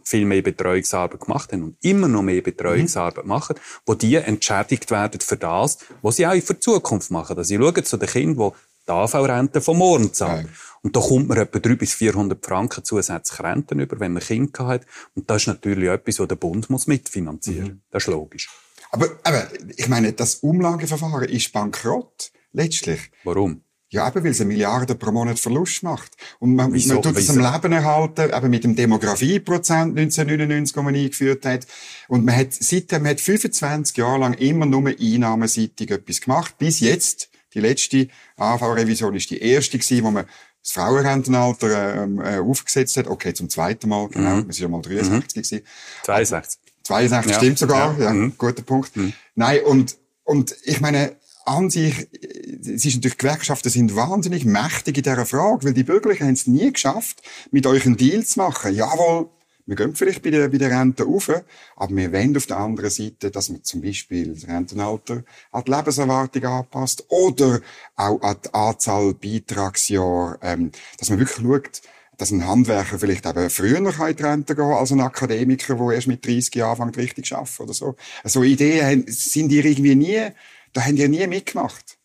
[0.02, 5.20] viel mehr Betreuungsarbeit gemacht haben und immer noch mehr Betreuungsarbeit machen, wo die entschädigt werden
[5.20, 7.36] für das, was sie auch für die Zukunft machen.
[7.36, 10.46] Also sie schauen zu den Kindern, die die AV-Rente vom morgen zahlen.
[10.46, 10.52] Ja.
[10.82, 14.66] Und da kommt man etwa 300 bis 400 Franken zusätzlich Renten über, wenn man Kinder
[14.66, 14.82] hat.
[15.14, 17.82] Und das ist natürlich etwas, was der Bund muss mitfinanzieren.
[17.90, 18.50] Das ist logisch.
[18.90, 23.10] Aber, aber ich meine, das Umlageverfahren ist bankrott, letztlich.
[23.24, 23.62] Warum?
[23.90, 26.16] Ja, eben, weil es eine Milliarde pro Monat Verlust macht.
[26.40, 26.94] Und man, Wieso?
[26.94, 31.66] man tut es am Leben erhalten, eben mit dem Demografieprozent 1999, den man eingeführt hat.
[32.08, 36.58] Und man hat, seitdem, man hat 25 Jahre lang immer nur einnahmenseitig etwas gemacht.
[36.58, 40.24] Bis jetzt, die letzte AV-Revision ist die erste gewesen, wo man
[40.62, 43.06] das Frauenrentenalter ähm, äh, aufgesetzt hat.
[43.06, 44.36] Okay, zum zweiten Mal, genau.
[44.36, 44.46] Mhm.
[44.48, 45.60] Es ist ja mal 63 gewesen.
[46.04, 46.60] 62.
[46.84, 47.38] 62 Ja.
[47.38, 48.12] stimmt sogar, ja, Ja.
[48.12, 48.32] Mhm.
[48.36, 48.90] guter Punkt.
[49.34, 54.96] Nein, und, und ich meine, an sich, äh, es ist natürlich, Gewerkschaften sind wahnsinnig mächtig
[54.96, 58.40] in dieser Frage, weil die Bürgerlichen haben es nie geschafft, mit euch einen Deal zu
[58.40, 58.74] machen.
[58.74, 59.28] Jawohl,
[59.66, 61.30] wir gehen vielleicht bei der, bei der Rente rauf,
[61.76, 65.70] aber wir wollen auf der anderen Seite, dass man zum Beispiel das Rentenalter an die
[65.70, 67.60] Lebenserwartung anpasst oder
[67.96, 71.80] auch an die Anzahl Beitragsjahre, ähm, dass man wirklich schaut,
[72.18, 76.06] dass ein Handwerker vielleicht eben früher in die Rente gehen als ein Akademiker, der erst
[76.06, 77.96] mit 30 Jahren anfängt, richtig zu arbeiten oder so.
[78.24, 80.28] So Ideen sind die irgendwie nie,
[80.74, 81.96] da haben die nie mitgemacht.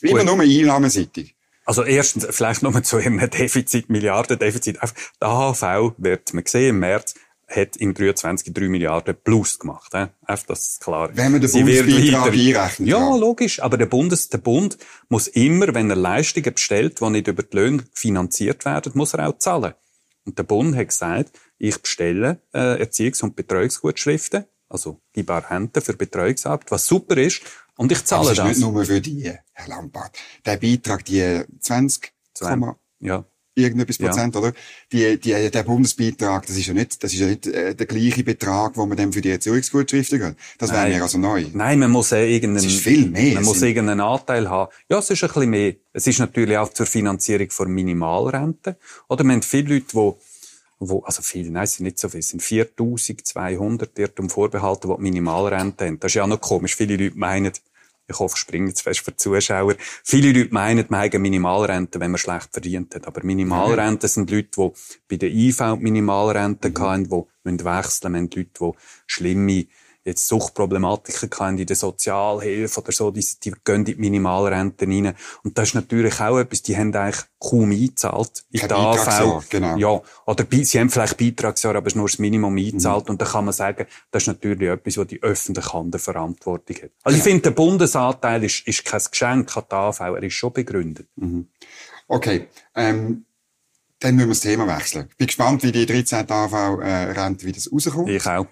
[0.00, 0.36] Immer Gut.
[0.36, 1.36] nur einnahmenseitig.
[1.64, 4.82] Also erstens, vielleicht nur zu einem Defizit, Milliardendefizit.
[4.82, 7.14] Einfach, Der AHV wird man sehen, im März
[7.48, 9.92] hat im 23 3 Milliarden plus gemacht.
[9.94, 10.08] Äh?
[10.24, 11.16] Einfach, dass es klar ist.
[11.18, 13.16] Wenn man den Bundesbeitrag einrechnet, Ja, ja.
[13.16, 13.60] logisch.
[13.62, 17.54] Aber der, Bundes, der Bund muss immer, wenn er Leistungen bestellt, die nicht über die
[17.56, 19.74] Löhne finanziert werden, muss er auch zahlen.
[20.24, 25.80] Und der Bund hat gesagt, ich bestelle äh, Erziehungs- und Betreuungsgutschriften, also gebe auch Rente
[25.80, 27.42] für Betreuungsarbeit, was super ist,
[27.76, 28.48] und ich Das zahle ist das.
[28.48, 30.16] nicht nur für die, Herr Lampard.
[30.44, 33.24] Der Beitrag, die 20, Komma ja.
[33.54, 34.08] irgendetwas Ja.
[34.08, 34.52] Prozent, oder?
[34.92, 38.24] Die, die, der Bundesbeitrag, das ist ja nicht, das ist ja nicht äh, der gleiche
[38.24, 40.36] Betrag, wo man dann für die Erziehungsgutschriften geht.
[40.58, 41.46] Das wäre mir also neu.
[41.54, 43.34] Nein, man muss äh, irgendeinen, Es ist viel mehr.
[43.34, 44.70] man muss irgendeinen Anteil haben.
[44.90, 45.74] Ja, es ist ein bisschen mehr.
[45.94, 48.76] Es ist natürlich auch zur Finanzierung von Minimalrente.
[49.08, 50.12] Oder man hat viele Leute, die
[50.88, 54.96] wo, also viele, nein, es sind nicht so viele, es sind 4200 Irrtum vorbehalten, die
[54.96, 56.00] die Minimalrente haben.
[56.00, 56.76] Das ist ja auch noch komisch.
[56.76, 57.52] Viele Leute meinen,
[58.08, 59.74] ich hoffe, ich springe jetzt fest für die Zuschauer.
[60.04, 63.06] Viele Leute meinen, man hat eine Minimalrente, wenn man schlecht verdient hat.
[63.06, 64.70] Aber Minimalrente sind Leute, die
[65.08, 66.78] bei der IV Minimalrente Mhm.
[66.78, 68.12] hatten, die müssen wechseln.
[68.14, 68.70] Wir haben Leute, die
[69.06, 69.66] schlimme
[70.04, 75.14] jetzt Suchtproblematiken hatten in der Sozialhilfe oder so, die, die gehen in die Minimalrente rein.
[75.44, 79.48] Und das ist natürlich auch etwas, die haben eigentlich kaum eingezahlt in Kein Beitragsjahr, AV.
[79.48, 79.76] genau.
[79.76, 82.58] Ja, oder sie haben vielleicht Beitragsjahr, aber es ist nur das Minimum Mhm.
[82.58, 83.10] eingezahlt.
[83.10, 86.76] Und dann kann man sagen, das ist natürlich etwas, was die öffentliche Hand der Verantwortung
[86.76, 86.90] hat.
[87.04, 87.16] Also Genau.
[87.16, 91.06] ich finde, der Bundesanteil ist, ist kein Geschenk an die AV, er ist schon begründet.
[92.08, 93.24] Okay, ähm,
[94.00, 95.06] dann müssen wir das Thema wechseln.
[95.10, 96.28] Ich bin gespannt, wie die 13.
[96.28, 98.08] AV-Rente, wie das rauskommt.
[98.08, 98.46] Ich auch.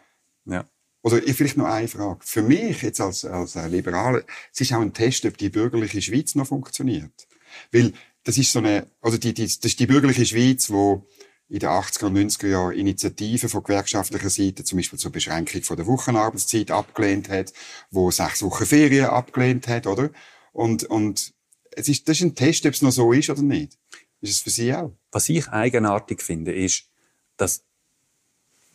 [0.47, 0.65] Ja.
[1.03, 2.21] Oder ich- vielleicht noch eine Frage.
[2.25, 6.03] Für mich, jetzt als, als äh, Liberaler, es ist auch ein Test, ob die bürgerliche
[6.03, 7.29] Schweiz noch funktioniert.
[7.73, 7.93] Weil,
[8.25, 11.07] das ist so eine, oder die, die, das ist die bürgerliche Schweiz, wo
[11.49, 15.77] in den 80er und 90er Jahren Initiativen von gewerkschaftlicher Seite, zum Beispiel zur Beschränkung von
[15.77, 17.53] der Wochenarbeitszeit abgelehnt hat,
[17.91, 20.11] wo sechs Wochen Ferien abgelehnt hat, oder?
[20.53, 21.33] Und, und,
[21.73, 23.79] es ist, das ist ein Test, ob es noch so ist oder nicht.
[24.21, 24.93] Ist es für Sie auch?
[25.13, 26.85] Was ich eigenartig finde, ist,
[27.37, 27.65] dass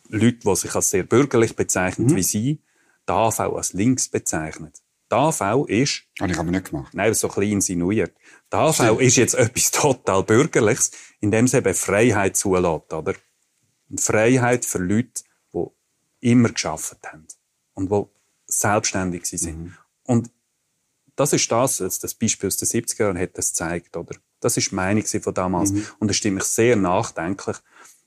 [0.08, 2.16] Leute, die sich als sehr bürgerlich bezeichnen Mhm.
[2.16, 2.62] wie Sie,
[3.08, 4.72] die AV als links bezeichnen.
[5.10, 6.92] Die AV ist, Habe ich aber nicht gemacht.
[6.94, 8.16] nein, so ein bisschen insinuiert,
[8.52, 9.00] die AV Stimmt.
[9.02, 10.90] ist jetzt etwas total Bürgerliches,
[11.20, 13.14] indem sie eben Freiheit zulässt, oder?
[13.88, 15.22] Und Freiheit für Leute,
[15.54, 15.64] die
[16.20, 17.26] immer geschafft haben.
[17.74, 18.02] Und die
[18.48, 19.76] selbstständig sind.
[20.04, 20.30] Und
[21.14, 24.16] das ist das, das das Beispiel aus den 70er Jahren hat das gezeigt, oder?
[24.40, 25.72] Das ist die Meinung von damals.
[25.98, 27.56] Und es stimmt mich sehr nachdenklich,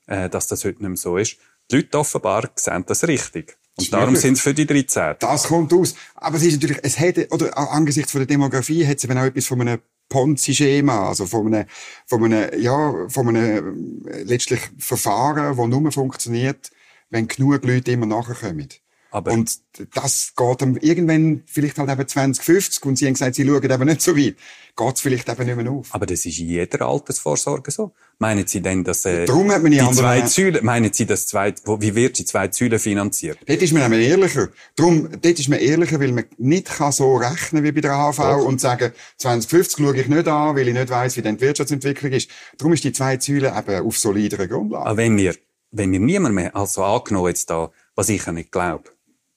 [0.07, 1.37] äh, dass das heute nicht mehr so ist.
[1.71, 3.57] Die Leute offenbar sehen das richtig.
[3.77, 5.15] Und darum sind sie für die 13.
[5.19, 5.95] Das kommt aus.
[6.15, 9.23] Aber es ist natürlich, es hätte, oder angesichts von der Demografie hat es eben auch
[9.23, 9.79] etwas von einem
[10.09, 11.65] Ponzi-Schema, also von einem,
[12.05, 16.71] von einem, ja, von einem, äh, letztlich Verfahren, das nur funktioniert,
[17.09, 18.67] wenn genug Leute immer nachkommen.
[19.11, 19.59] Aber- und
[19.95, 23.85] das geht dann irgendwann vielleicht halt eben 2050 und sie haben gesagt, sie schauen eben
[23.85, 24.35] nicht so weit.
[24.77, 25.87] Geht es vielleicht eben nicht mehr auf.
[25.91, 27.91] Aber das ist in jeder Altersvorsorge so.
[28.17, 31.27] Meinen Sie denn, dass äh, Darum hat man die die zwei Säulen, meinen Sie, dass
[31.27, 33.39] zwei, wie wird die zwei Säulen finanziert?
[33.45, 34.49] Dort ist man eben ehrlicher.
[34.75, 38.19] Drum, dort ist man ehrlicher, weil man nicht kann so rechnen wie bei der AV
[38.45, 42.11] und sagen, 2050 schaue ich nicht an, weil ich nicht weiss, wie dann die Wirtschaftsentwicklung
[42.11, 42.29] ist.
[42.57, 44.85] Darum ist die zwei Säulen eben auf solideren Grundlagen.
[44.85, 45.35] Aber wenn wir,
[45.71, 48.89] wenn wir niemand mehr, also angenommen jetzt da, was ich ja nicht glaube,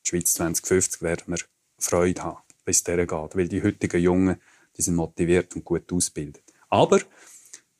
[0.04, 1.38] die Schweiz 2050 werden wir
[1.78, 4.40] Freude haben, bis der geht, weil die heutigen Jungen,
[4.76, 6.42] die sind motiviert und gut ausgebildet.
[6.68, 7.00] Aber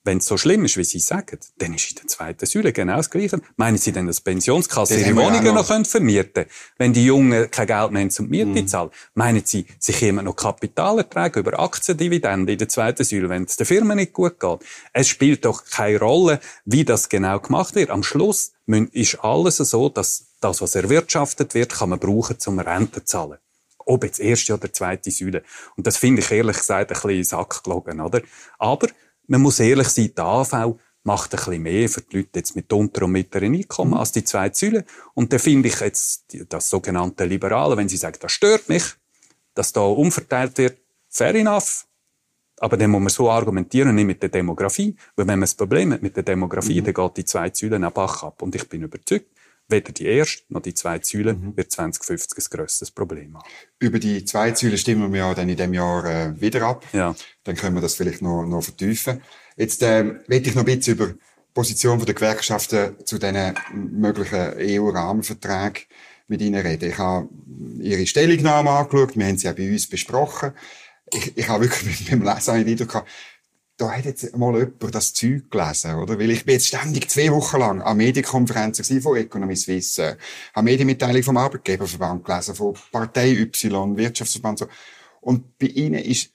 [0.05, 2.97] wenn es so schlimm ist, wie Sie sagen, dann ist in der zweiten Säule genau
[2.97, 3.41] das Gleiche.
[3.57, 6.47] Meinen Sie denn, dass Pensionskasse ihre Wohnungen noch, noch vermieten können,
[6.79, 8.67] wenn die Jungen kein Geld mehr haben zum Miete mm.
[8.67, 8.91] zahlen?
[9.15, 13.67] Meinen Sie, sie kommen noch Kapitalerträge über Aktiendividenden in der zweiten Säule, wenn es der
[13.67, 14.61] Firma nicht gut geht?
[14.93, 17.91] Es spielt doch keine Rolle, wie das genau gemacht wird.
[17.91, 23.05] Am Schluss ist alles so, dass das, was erwirtschaftet wird, kann man brauchen, zum Rente
[23.05, 23.39] zu zahlen
[23.85, 25.43] ob jetzt erste oder zweite Säule.
[25.77, 28.23] Und das finde ich ehrlich gesagt ein bisschen in Sack gelogen, oder?
[28.59, 28.89] Aber
[29.27, 32.73] man muss ehrlich sein, die AV macht ein bisschen mehr für die Leute jetzt mit
[32.73, 33.97] unter- und mittleren Einkommen mhm.
[33.97, 34.85] als die zwei Säulen.
[35.15, 38.85] Und da finde ich jetzt das sogenannte Liberale, wenn sie sagen, das stört mich,
[39.55, 41.87] dass da umverteilt wird, fair enough.
[42.59, 44.95] Aber dann muss man so argumentieren, nicht mit der Demografie.
[45.17, 46.85] Weil wenn man das Problem hat mit der Demografie, mhm.
[46.85, 48.41] dann geht die zwei Säulen auch Bach ab.
[48.41, 49.32] Und ich bin überzeugt,
[49.73, 51.57] weder die erste noch die zweite Säule mhm.
[51.57, 53.45] wird 2050 ein grösseres Problem haben.
[53.81, 56.87] Über die zweite Säule stimmen wir ja dann in diesem Jahr äh, wieder ab.
[56.93, 57.17] Ja.
[57.43, 59.21] Dann können wir das vielleicht noch, noch vertiefen.
[59.57, 61.19] Jetzt äh, will ich noch ein bisschen über die
[61.53, 65.83] Position der Gewerkschaften zu diesen möglichen EU-Rahmenverträgen
[66.29, 66.91] mit Ihnen reden.
[66.91, 67.29] Ich habe
[67.81, 70.53] Ihre Stellungnahme angeschaut, wir haben sie ja bei uns besprochen.
[71.13, 73.11] Ich, ich habe wirklich beim Lesen einen Eindruck gehabt,
[73.83, 76.17] da hat jetzt mal jemand das Zeug gelesen, oder?
[76.17, 80.17] Weil ich bin jetzt ständig zwei Wochen lang an Medienkonferenzen von Economy Suisse,
[80.55, 84.67] habe Medienmitteilung vom Arbeitgeberverband gelesen, von Partei Y, Wirtschaftsverband, so.
[85.21, 86.31] Und bei ihnen ist,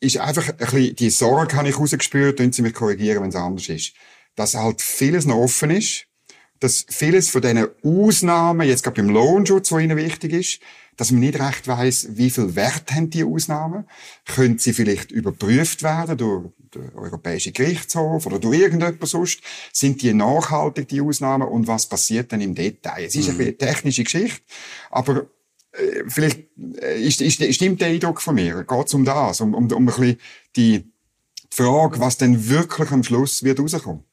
[0.00, 3.36] ist einfach ein bisschen die Sorge, habe ich rausgespürt, und sie mich korrigieren, wenn es
[3.36, 3.92] anders ist,
[4.34, 6.06] dass halt vieles noch offen ist,
[6.60, 10.60] dass vieles von diesen Ausnahmen, jetzt gerade beim Lohnschutz, was ihnen wichtig ist,
[10.96, 13.86] dass man nicht recht weiß, wie viel Wert haben die Ausnahmen.
[14.24, 19.40] Können sie vielleicht überprüft werden durch den Europäischen Gerichtshof oder durch irgendjemand sonst?
[19.72, 21.48] Sind die nachhaltig, die Ausnahmen?
[21.48, 23.04] Und was passiert dann im Detail?
[23.04, 23.40] Es ist mhm.
[23.40, 24.40] eine technische Geschichte,
[24.90, 25.26] aber
[25.72, 26.44] äh, vielleicht
[26.80, 28.64] äh, ist, ist, stimmt der Eindruck von mir.
[28.64, 29.40] Geht es um das?
[29.40, 30.20] Um, um, um ein bisschen
[30.56, 30.92] die
[31.50, 34.04] Frage, was denn wirklich am Schluss wird rauskommen?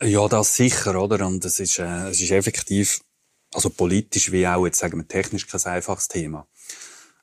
[0.00, 1.26] Ja, das sicher, oder?
[1.26, 3.00] Und es ist, äh, es ist effektiv
[3.54, 6.46] also politisch wie auch, jetzt sagen wir technisch kein einfaches Thema.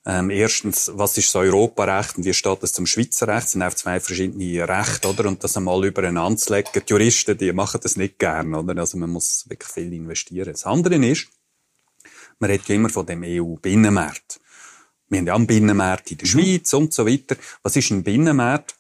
[0.08, 3.46] Ähm, erstens, was ist das Europarecht und wie steht das zum Schweizer Recht?
[3.46, 5.28] Das sind auch zwei verschiedene Rechte, oder?
[5.28, 6.70] Und das einmal übereinander zu legen.
[6.76, 8.80] Die Juristen, die machen das nicht gern, oder?
[8.80, 10.52] Also man muss wirklich viel investieren.
[10.52, 11.28] Das andere ist,
[12.38, 14.40] man redet ja immer von dem EU-Binnenmarkt.
[15.10, 16.32] Wir haben ja einen Binnenmarkt in der mhm.
[16.32, 17.36] Schweiz und so weiter.
[17.64, 18.76] Was ist ein Binnenmarkt?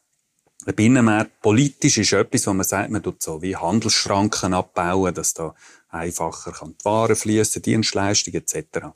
[0.67, 5.33] Ein Binnenmarkt politisch ist etwas, wo man sagt, man tut so wie Handelsschranken abbauen, dass
[5.33, 5.55] da
[5.95, 8.87] einfacher kann die Waren fließen, Dienstleistungen etc.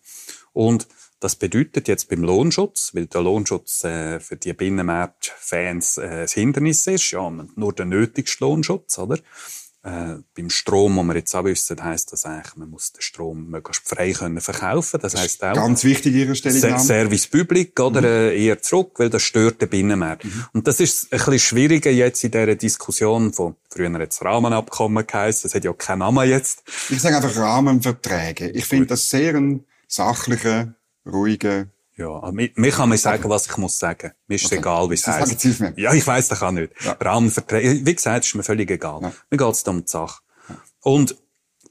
[0.54, 0.88] Und
[1.20, 6.88] das bedeutet jetzt beim Lohnschutz, weil der Lohnschutz äh, für die Binnenmarkt-Fans äh, das Hindernis
[6.88, 9.20] ist, ja, nur der nötigste Lohnschutz, oder?
[9.82, 13.50] Äh, beim Strom, wo wir jetzt auch wissen, heisst das eigentlich, man muss den Strom
[13.50, 15.00] möglichst frei können verkaufen.
[15.02, 15.54] Das heisst auch.
[15.54, 16.84] Ganz wichtig Ihre Stellungnahme.
[16.84, 18.02] Service Public, oder?
[18.02, 18.06] Mhm.
[18.06, 20.26] Äh, eher zurück, weil das stört den Binnenmarkt.
[20.26, 20.46] Mhm.
[20.52, 25.44] Und das ist ein bisschen schwieriger jetzt in dieser Diskussion von, früher jetzt Rahmenabkommen geheißen,
[25.44, 26.64] das hat ja keinen Namen jetzt.
[26.90, 28.50] Ich sage einfach Rahmenverträge.
[28.50, 31.68] Ich finde das sehr ein sachlicher, ruhiger,
[32.00, 34.14] ja, mir, mir kann man sagen, was ich muss sagen.
[34.28, 34.58] Mir ist okay.
[34.58, 35.46] egal, wie es heißt.
[35.76, 36.72] Ja, ich weiß das auch nicht.
[36.84, 36.94] Ja.
[36.94, 39.02] Rahmenverträge, wie gesagt, ist mir völlig egal.
[39.02, 39.12] Ja.
[39.30, 40.22] Mir geht's da um die Sache.
[40.48, 40.56] Ja.
[40.82, 41.18] Und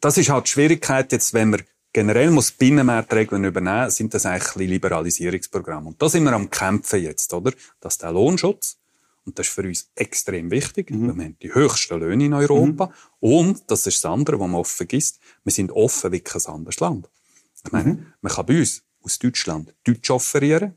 [0.03, 1.63] das ist halt die Schwierigkeit jetzt, wenn man
[1.95, 5.89] generell muss Binnenmarktregeln übernehmen, sind das eigentlich ein Liberalisierungsprogramme.
[5.89, 7.53] Und da sind wir am Kämpfen jetzt, oder?
[7.81, 8.77] Dass der Lohnschutz,
[9.25, 11.17] und das ist für uns extrem wichtig, mhm.
[11.17, 12.93] wir haben die höchsten Löhne in Europa, mhm.
[13.21, 16.81] und, das ist das andere, was man oft vergisst, wir sind offen wie kein anderes
[16.81, 17.09] Land.
[17.65, 18.07] Ich meine, mhm.
[18.21, 20.75] man kann bei uns aus Deutschland Deutsch offerieren.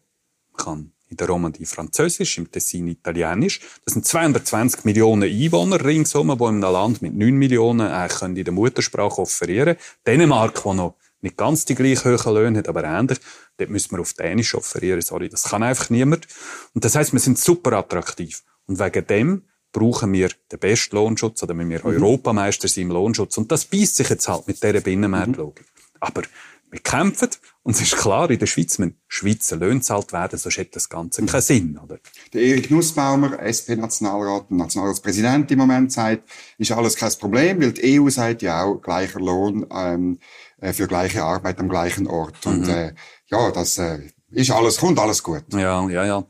[0.52, 3.60] Man kann in der Romandie Französisch, im Tessin Italienisch.
[3.84, 8.46] Das sind 220 Millionen Einwohner ringsum, die in einem Land mit 9 Millionen eigentlich in
[8.46, 9.76] der Muttersprache offerieren
[10.08, 13.20] Dänemark, wo noch nicht ganz die gleich hohen Löhne hat, aber ähnlich,
[13.58, 15.02] dort müssen wir auf Dänisch offerieren.
[15.02, 16.28] Sorry, das kann einfach niemand.
[16.74, 18.44] Und das heißt, wir sind super attraktiv.
[18.66, 22.02] Und wegen dem brauchen wir den besten Lohnschutz oder wenn wir mhm.
[22.02, 23.38] Europameister sind im Lohnschutz.
[23.38, 25.66] Und das beißt sich jetzt halt mit dieser Binnenmarktlogik.
[25.66, 25.98] Mhm.
[26.00, 26.24] Aber
[26.72, 27.30] wir kämpfen
[27.64, 30.88] und es ist klar, in der Schweiz müssen Schweizer Löhne zahlt werden, sonst hätte das
[30.88, 32.00] Ganze keinen Sinn, oder?
[32.34, 38.00] Der Erik Nussbaumer, SP-Nationalrat und Nationalratspräsident im Moment, sagt, ist alles kein Problem, weil die
[38.00, 40.20] EU sagt ja auch, gleicher Lohn ähm,
[40.62, 42.46] äh, für gleiche Arbeit am gleichen Ort.
[42.46, 42.52] Mhm.
[42.52, 42.94] Und äh,
[43.28, 44.00] ja, das äh,
[44.32, 45.44] ist alles, kommt alles gut.
[45.52, 46.24] Ja, ja, ja.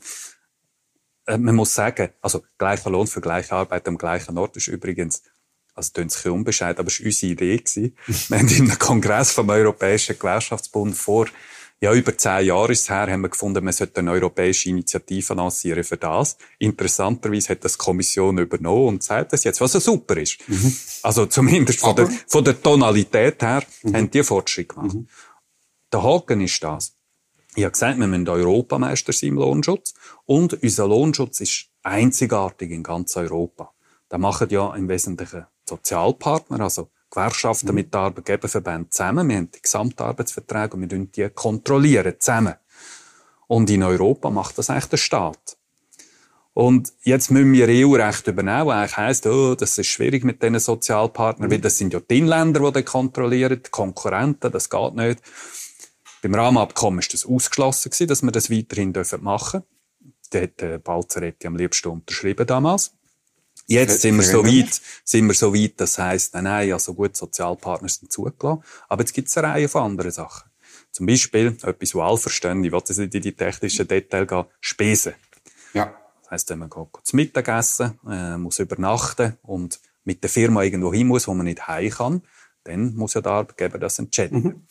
[1.27, 5.21] Äh, man muss sagen, also gleicher Lohn für gleiche Arbeit am gleichen Ort ist übrigens
[5.73, 7.57] also klingt sich unbescheid, aber es war unsere Idee.
[7.57, 7.95] Gewesen.
[8.29, 11.27] wir haben in einem Kongress vom Europäischen Gewerkschaftsbund vor,
[11.83, 15.33] ja, über zehn Jahre ist es her, haben wir gefunden, man sollte eine europäische Initiative
[15.33, 16.37] lancieren für das.
[16.59, 20.37] Interessanterweise hat das die Kommission übernommen und sagt das jetzt, was so super ist.
[20.47, 20.75] Mhm.
[21.01, 23.95] Also zumindest von der, von der Tonalität her mhm.
[23.95, 24.93] haben die Fortschritt gemacht.
[24.93, 25.07] Mhm.
[25.91, 26.93] Der Haken ist das.
[27.55, 29.95] Ich habe gesagt, wir müssen Europameister sein im Lohnschutz.
[30.25, 33.73] Und unser Lohnschutz ist einzigartig in ganz Europa.
[34.07, 37.75] Da machen ja im Wesentlichen Sozialpartner, also Gewerkschaften mhm.
[37.75, 39.29] mit Arbeitgeberverbänden zusammen.
[39.29, 42.55] Wir haben die Gesamtarbeitsverträge und wir die kontrollieren zusammen.
[43.47, 45.57] Und in Europa macht das eigentlich der Staat.
[46.53, 50.59] Und jetzt müssen wir EU-Recht übernehmen, was eigentlich heisst, oh, das ist schwierig mit diesen
[50.59, 51.53] Sozialpartnern, mhm.
[51.53, 55.21] weil das sind ja die Inländer, die das kontrollieren, die Konkurrenten, das geht nicht.
[56.21, 59.67] Beim Rahmenabkommen ist das ausgeschlossen gewesen, dass wir das weiterhin machen dürfen.
[60.29, 62.93] Da hat äh, Balzaretti am liebsten unterschrieben damals.
[63.71, 67.15] Jetzt sind wir so weit, sind wir so weit, das heisst, nein, nein, also gut,
[67.15, 68.63] Sozialpartner sind zugelassen.
[68.89, 70.49] Aber jetzt gibt es eine Reihe von anderen Sachen.
[70.91, 74.45] Zum Beispiel, etwas, was alle verstehen, ich will jetzt nicht in die technischen Details gehen,
[74.59, 75.13] Spesen.
[75.73, 75.93] Ja.
[76.23, 80.63] Das heisst, wenn man geht, geht zum Mittagessen, äh, muss übernachten und mit der Firma
[80.63, 82.21] irgendwo hin muss, wo man nicht heim kann,
[82.63, 84.67] dann muss ja der Arbeitgeber das entschädigen.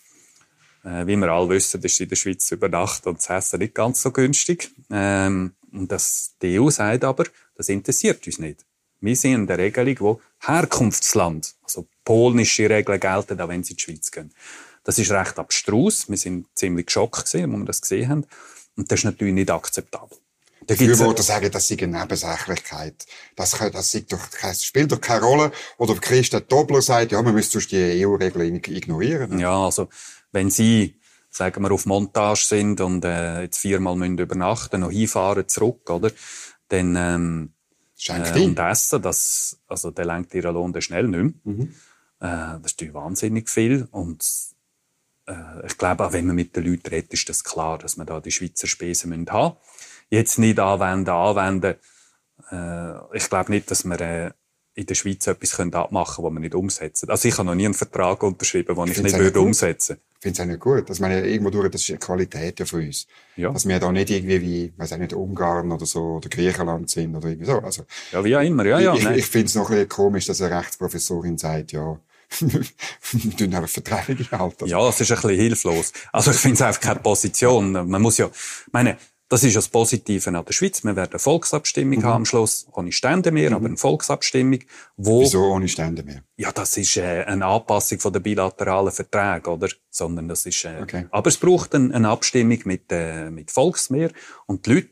[0.83, 0.91] Mhm.
[0.91, 4.03] Äh, wie wir alle wissen, ist in der Schweiz übernachten und das Essen nicht ganz
[4.03, 4.71] so günstig.
[4.91, 8.65] Ähm, und das, die EU sagt aber, das interessiert uns nicht.
[9.01, 13.77] Wir sind in der Regelung, wo Herkunftsland, also polnische Regeln gelten, auch wenn sie in
[13.77, 14.33] die Schweiz gehen.
[14.85, 16.09] Das ist recht abstrus.
[16.09, 18.27] Wir sind ziemlich geschockt gewesen, als wir das gesehen haben.
[18.77, 20.19] Und das ist natürlich nicht akzeptabel.
[20.69, 23.07] Die Befürworter sagen, das sei eine Nebensächlichkeit.
[23.35, 25.53] Das, das, sei doch, das spielt doch keine Rolle.
[25.79, 29.39] Oder Christa Dobler sagt, ja, man müsste sonst die EU-Regeln ignorieren.
[29.39, 29.89] Ja, also,
[30.33, 35.49] wenn Sie, sagen wir, auf Montage sind und äh, jetzt viermal müssen übernachten, noch hinfahren,
[35.49, 36.13] zurück, oder?
[36.69, 37.53] Dann, ähm,
[38.01, 41.55] Schenkt äh, und essen, das, also der lenkt ihren Lohn dann schnell nicht mehr.
[41.55, 41.75] Mhm.
[42.19, 44.25] Äh, das ist wahnsinnig viel und
[45.27, 48.07] äh, ich glaube, auch wenn man mit den Leuten redet, ist das klar, dass man
[48.07, 49.57] da die Schweizer Spesen haben müssen.
[50.09, 51.75] Jetzt nicht anwenden, anwenden.
[52.51, 54.31] Äh, ich glaube nicht, dass wir äh,
[54.75, 57.11] in der Schweiz etwas abmachen können, das wir nicht umsetzen.
[57.11, 60.10] Also ich habe noch nie einen Vertrag unterschrieben, den ich, ich nicht würde umsetzen Ich
[60.21, 60.89] finde es auch nicht gut.
[60.89, 63.07] Also, meine, irgendwo durch, das ist eine Qualität ja von uns.
[63.37, 63.51] Ja.
[63.51, 67.17] Dass wir da nicht irgendwie wie, weiß auch nicht, Ungarn oder so, oder Griechenland sind
[67.17, 67.59] oder irgendwie so.
[67.59, 68.95] Also, ja, wie auch immer, ja, ja.
[68.95, 71.99] Ich, ich, ich finde es noch ein bisschen komisch, dass eine Rechtsprofessorin sagt, ja,
[72.39, 74.67] wir tun einfach Verträge halten.
[74.67, 75.93] Ja, es ist ein bisschen hilflos.
[76.13, 77.73] Also ich finde es einfach keine Position.
[77.73, 78.31] Man muss ja,
[78.71, 78.99] meine,
[79.31, 80.83] das ist das Positive an der Schweiz.
[80.83, 82.05] Wir werden eine Volksabstimmung mhm.
[82.05, 83.57] haben am Schluss, ohne Stände mehr, mhm.
[83.57, 84.59] aber eine Volksabstimmung,
[84.97, 85.23] wo...
[85.23, 86.25] Wieso ohne Stände mehr?
[86.37, 89.69] Ja, das ist äh, eine Anpassung von der bilateralen Verträge, oder?
[89.89, 90.65] Sondern das ist...
[90.65, 91.07] Äh, okay.
[91.13, 94.11] Aber es braucht eine, eine Abstimmung mit, äh, mit Volksmehr
[94.47, 94.91] und die Leute,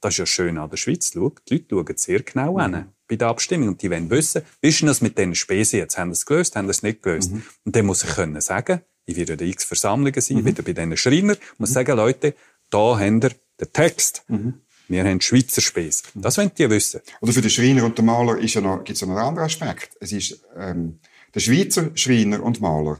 [0.00, 2.60] das ist ja schön an der Schweiz, schau, die Leute schauen sehr genau mhm.
[2.60, 5.98] an bei der Abstimmung und die wollen wissen, wie ist das mit diesen Spesen jetzt?
[5.98, 7.32] Haben sie es gelöst, haben sie es nicht gelöst?
[7.32, 7.42] Mhm.
[7.66, 10.44] Und dann muss ich können sagen, ich werde in x Versammlungen sein, mhm.
[10.46, 11.74] wieder bei diesen Schreiner, muss mhm.
[11.74, 12.34] sagen, Leute,
[12.70, 14.24] da haben wir der Text.
[14.28, 14.54] Mhm.
[14.88, 16.06] Wir haben Schweizer Spesen.
[16.14, 16.22] Mhm.
[16.22, 17.00] Das wollen die wissen.
[17.20, 19.46] Oder für den Schreiner und den Maler ist ja noch, gibt's ja noch einen anderen
[19.46, 19.90] Aspekt.
[20.00, 20.98] Es ist, ähm,
[21.34, 22.98] der Schweizer Schreiner und Maler,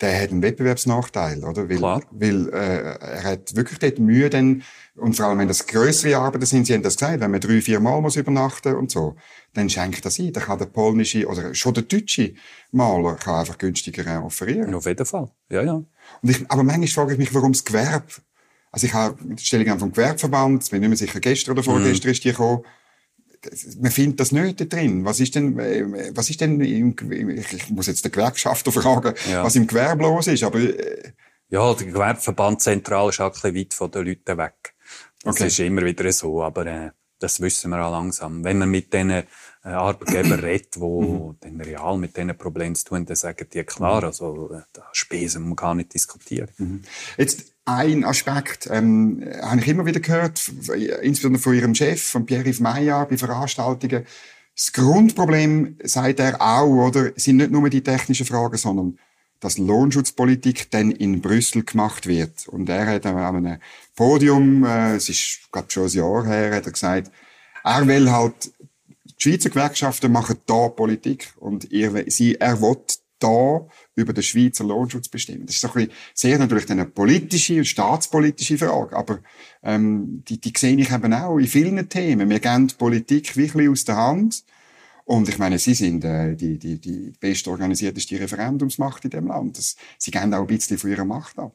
[0.00, 1.68] der hat einen Wettbewerbsnachteil, oder?
[1.68, 2.02] Weil, Klar.
[2.10, 4.62] weil äh, er hat wirklich dort Mühe, dann,
[4.94, 7.60] und vor allem wenn das größere Arbeiten sind, Sie haben das gesagt, wenn man drei,
[7.62, 9.16] vier Mal muss übernachten und so,
[9.54, 10.32] dann schenkt das ein.
[10.32, 12.34] Dann kann der polnische oder schon der deutsche
[12.72, 14.74] Maler kann einfach günstiger offerieren.
[14.74, 15.74] Auf jeden Fall, ja, ja.
[15.74, 15.88] Und
[16.22, 18.06] ich, aber manchmal frage ich mich, warum das Gewerbe
[18.76, 22.08] also ich habe die Stellung vom Gewerbeverband, ich bin nicht mehr sicher, gestern oder vorgestern
[22.08, 22.12] mhm.
[22.12, 22.62] ist die gekommen.
[23.80, 25.02] Man findet das nicht da drin.
[25.06, 25.56] Was ist denn,
[26.14, 29.42] was ist denn im, ich muss jetzt den Gewerkschafter fragen, ja.
[29.42, 30.58] was im Gewerbe los ist, aber...
[30.58, 31.12] Äh,
[31.48, 34.74] ja, der Gewerbeverband zentral ist auch ein bisschen weit von den Leuten weg.
[35.22, 35.46] Das okay.
[35.46, 38.44] ist immer wieder so, aber äh, das wissen wir auch langsam.
[38.44, 39.22] Wenn man mit diesen
[39.66, 41.36] äh, Arbeitgebern redet, die mhm.
[41.40, 44.06] dann real mit diesen Problemen zu tun, dann sagen die klar, mhm.
[44.06, 46.48] also äh, Spesen muss man gar nicht diskutieren.
[46.58, 46.82] Mhm.
[47.18, 50.52] Jetzt ein Aspekt ähm, habe ich immer wieder gehört,
[51.02, 54.06] insbesondere von Ihrem Chef, von Pierre-Yves Meyer, bei Veranstaltungen.
[54.54, 58.98] Das Grundproblem, sagt er auch, oder, sind nicht nur die technischen Fragen, sondern
[59.40, 62.48] dass Lohnschutzpolitik dann in Brüssel gemacht wird.
[62.48, 63.58] Und er hat an einem
[63.96, 67.10] Podium, äh, es ist, glaube schon ein Jahr her, hat er gesagt,
[67.64, 68.52] er will halt,
[69.18, 72.76] die Schweizer Gewerkschaften machen da Politik und ihr, sie, er will
[73.18, 75.46] da über den Schweizer Lohnschutz bestimmen.
[75.46, 79.20] Das ist so ein bisschen, sehr natürlich eine politische und staatspolitische Frage, aber
[79.62, 82.28] ähm, die, die sehe ich eben auch in vielen Themen.
[82.28, 84.44] Wir gehen die Politik wirklich aus der Hand
[85.04, 89.56] und ich meine, Sie sind äh, die, die, die bestorganisierteste Referendumsmacht in dem Land.
[89.56, 91.54] Das, Sie gehen auch ein bisschen von Ihrer Macht ab.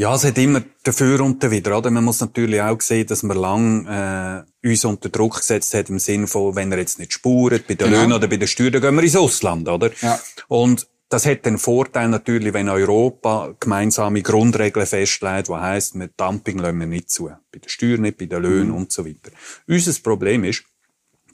[0.00, 1.90] Ja, es hat immer dafür und dawider, oder?
[1.90, 5.98] Man muss natürlich auch sehen, dass wir lang äh, uns unter Druck gesetzt hat im
[5.98, 8.00] Sinne von, wenn er jetzt nicht spuret, bei den genau.
[8.00, 9.90] Löhnen oder bei den Steuern, dann gehen wir ins Ausland, oder?
[10.00, 10.18] Ja.
[10.48, 16.60] Und das hat den Vorteil natürlich, wenn Europa gemeinsame Grundregeln festlegt, die heisst, mit Dumping
[16.60, 17.26] lassen wir nicht zu.
[17.52, 18.76] Bei den Steuern nicht, bei den Löhnen mhm.
[18.76, 19.32] und so weiter.
[19.68, 20.64] Unser Problem ist,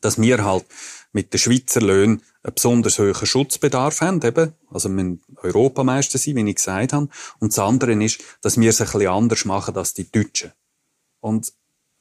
[0.01, 0.65] dass wir halt
[1.13, 4.53] mit den Schweizer Löhnen einen besonders hohen Schutzbedarf haben, eben.
[4.71, 7.09] Also, wir müssen Europameister sein, wie ich gesagt habe.
[7.41, 10.53] Und das andere ist, dass wir es ein bisschen anders machen als die Deutschen.
[11.21, 11.53] Und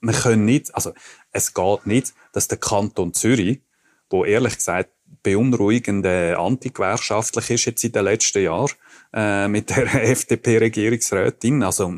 [0.02, 0.94] wir können nicht, also
[1.32, 3.62] es geht nicht, dass der Kanton Zürich,
[4.10, 4.92] wo ehrlich gesagt
[5.24, 8.72] beunruhigend äh, antigewerkschaftlich ist jetzt in den letzten Jahren
[9.14, 11.92] äh, mit der FDP-Regierungsrätin, also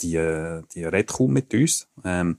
[0.00, 1.88] die, äh, die redet kaum mit uns.
[2.04, 2.38] Ähm,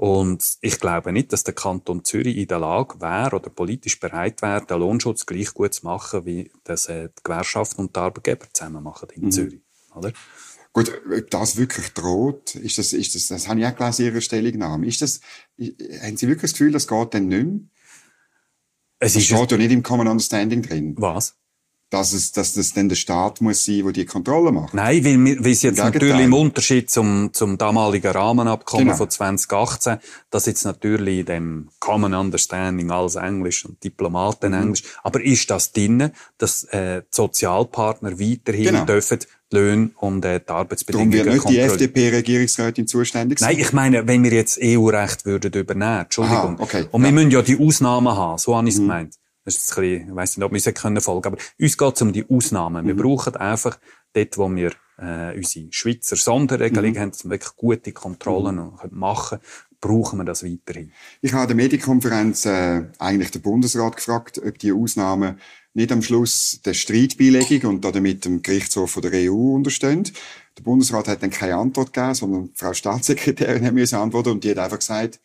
[0.00, 4.40] und ich glaube nicht, dass der Kanton Zürich in der Lage wäre oder politisch bereit
[4.40, 8.46] wäre, den Lohnschutz gleich gut zu machen, wie das äh, die Gewerkschaft und die Arbeitgeber
[8.50, 9.30] zusammen machen in mhm.
[9.30, 9.60] Zürich.
[9.94, 10.14] Oder?
[10.72, 14.12] Gut, ob das wirklich droht, ist das, ist das, das habe ich auch gelesen in
[14.12, 14.86] Ihrer Stellungnahme.
[14.86, 15.20] Ist das,
[15.58, 17.60] haben Sie wirklich das Gefühl, das geht dann nicht mehr?
[19.00, 20.94] Es das steht ja nicht im Common Understanding drin.
[20.96, 21.36] Was?
[21.90, 24.72] Dass es, dass das dann der Staat muss sein, der die Kontrolle macht.
[24.74, 28.96] Nein, weil, es jetzt natürlich im Unterschied zum, zum damaligen Rahmenabkommen genau.
[28.96, 29.98] von 2018,
[30.30, 34.62] dass jetzt natürlich in dem Common Understanding alles Englisch und Diplomaten mhm.
[34.62, 38.84] Englisch, aber ist das drin, dass äh, die Sozialpartner weiterhin genau.
[38.84, 43.50] dürfen die Löhne und äh, die Arbeitsbedingungen Darum wird nicht die FDP-Regierungsrätin zuständig sein?
[43.50, 46.54] Nein, ich meine, wenn wir jetzt EU-Recht würden übernehmen, Entschuldigung.
[46.54, 46.86] Aha, okay.
[46.92, 47.08] Und ja.
[47.08, 48.84] wir müssen ja die Ausnahmen haben, so habe ich es mhm.
[48.84, 49.19] gemeint.
[49.44, 51.94] Das ist ein bisschen, ich weiss nicht, ob wir es können folgen aber uns geht
[51.94, 52.84] es um die Ausnahmen.
[52.84, 52.88] Mhm.
[52.88, 53.78] Wir brauchen einfach
[54.12, 56.98] dort, wo wir äh, unsere Schweizer Sonderregelung mhm.
[56.98, 58.72] haben, dass wir wirklich gute Kontrollen mhm.
[58.90, 59.38] machen
[59.80, 60.92] brauchen wir das weiterhin.
[61.22, 65.40] Ich habe an der Medienkonferenz äh, eigentlich den Bundesrat gefragt, ob die Ausnahmen
[65.72, 70.04] nicht am Schluss der Streitbeilegung und damit dem Gerichtshof von der EU unterstehen.
[70.58, 74.50] Der Bundesrat hat dann keine Antwort gegeben, sondern Frau Staatssekretärin hat mir antworten und die
[74.50, 75.20] hat einfach gesagt,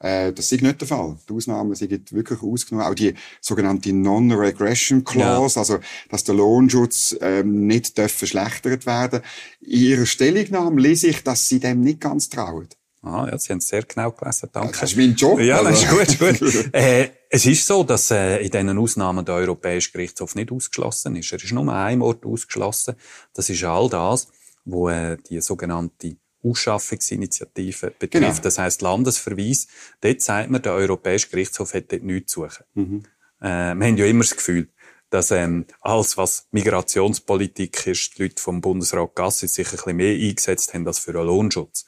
[0.00, 1.16] äh, das ist nicht der Fall.
[1.28, 2.90] Die Ausnahmen sind wirklich ausgenommen.
[2.90, 5.60] Auch die sogenannte Non-Regression Clause, ja.
[5.60, 5.78] also
[6.08, 9.20] dass der Lohnschutz ähm, nicht darf verschlechtert werden.
[9.60, 12.68] In ihrer Stellungnahme lese ich, dass sie dem nicht ganz trauen.
[13.02, 14.78] Ah, ja, Sie haben es sehr genau gelesen, danke.
[14.78, 15.40] Das ist mein Job.
[15.40, 16.68] Ja, das ist gut, gut.
[16.74, 21.32] äh, es ist so, dass äh, in diesen Ausnahmen der Europäische Gerichtshof nicht ausgeschlossen ist.
[21.32, 22.96] Er ist nur an einem Ort ausgeschlossen.
[23.32, 24.28] Das ist all das,
[24.66, 28.12] wo äh, die sogenannte Ausschaffungsinitiative betrifft.
[28.12, 28.42] Genau.
[28.42, 29.66] Das heißt Landesverweis.
[30.00, 32.64] Dort sagt man, der Europäische Gerichtshof hat dort nichts zu suchen.
[32.74, 33.02] Mhm.
[33.40, 34.68] Äh, wir haben ja immer das Gefühl,
[35.10, 40.14] dass ähm, alles, was Migrationspolitik ist, die Leute vom Bundesrat Gassi sich ein bisschen mehr
[40.14, 41.84] eingesetzt haben als für einen Lohnschutz.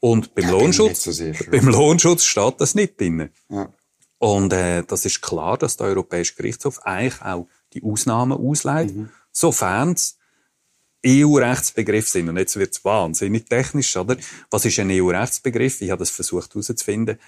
[0.00, 3.30] Und beim, ja, Lohnschutz, so beim Lohnschutz steht das nicht drin.
[3.48, 3.72] Ja.
[4.18, 9.10] Und äh, das ist klar, dass der Europäische Gerichtshof eigentlich auch die Ausnahmen ausleiht, mhm.
[9.32, 10.18] sofern es
[11.06, 12.28] EU-Rechtsbegriff sind.
[12.28, 14.16] Und jetzt wird's wahnsinnig technisch, oder?
[14.50, 15.80] Was ist ein EU-Rechtsbegriff?
[15.80, 17.18] Ich habe das versucht herauszufinden.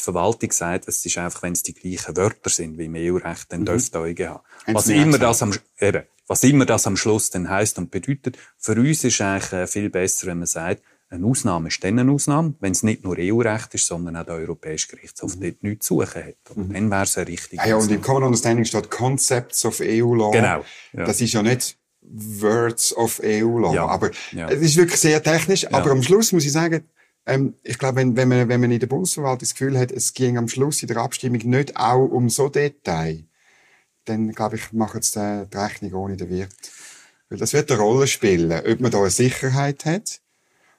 [0.00, 3.52] Die Verwaltung sagt, es ist einfach, wenn es die gleichen Wörter sind wie im EU-Recht,
[3.52, 3.66] dann mhm.
[3.66, 4.42] dürfte EuGH haben.
[4.68, 8.76] Was immer das am, eben, was immer das am Schluss dann heisst und bedeutet, für
[8.76, 12.54] uns ist eigentlich äh, viel besser, wenn man sagt, eine Ausnahme ist dann eine Ausnahme,
[12.60, 15.40] wenn es nicht nur EU-Recht ist, sondern auch der Europäische Gerichtshof mhm.
[15.40, 16.36] dort nichts zu suchen hat.
[16.54, 16.74] Und mhm.
[16.74, 20.30] dann wäre es eine richtige ja, und im Common Understanding steht Concepts of EU Law.
[20.30, 20.64] Genau.
[20.92, 21.04] Ja.
[21.06, 21.78] Das ist ja nicht
[22.10, 23.74] Words of EU-Law.
[23.74, 23.86] Ja.
[23.86, 24.48] Aber ja.
[24.48, 25.62] es ist wirklich sehr technisch.
[25.62, 25.72] Ja.
[25.72, 26.84] Aber am Schluss muss ich sagen,
[27.26, 30.14] ähm, ich glaube, wenn, wenn, man, wenn man in der Bundesverwaltung das Gefühl hat, es
[30.14, 33.24] ging am Schluss in der Abstimmung nicht auch um so Detail,
[34.06, 36.52] dann glaube ich, macht es die, die Rechnung ohne den Wirt.
[37.28, 40.20] Weil das wird eine Rolle spielen, ob man da eine Sicherheit hat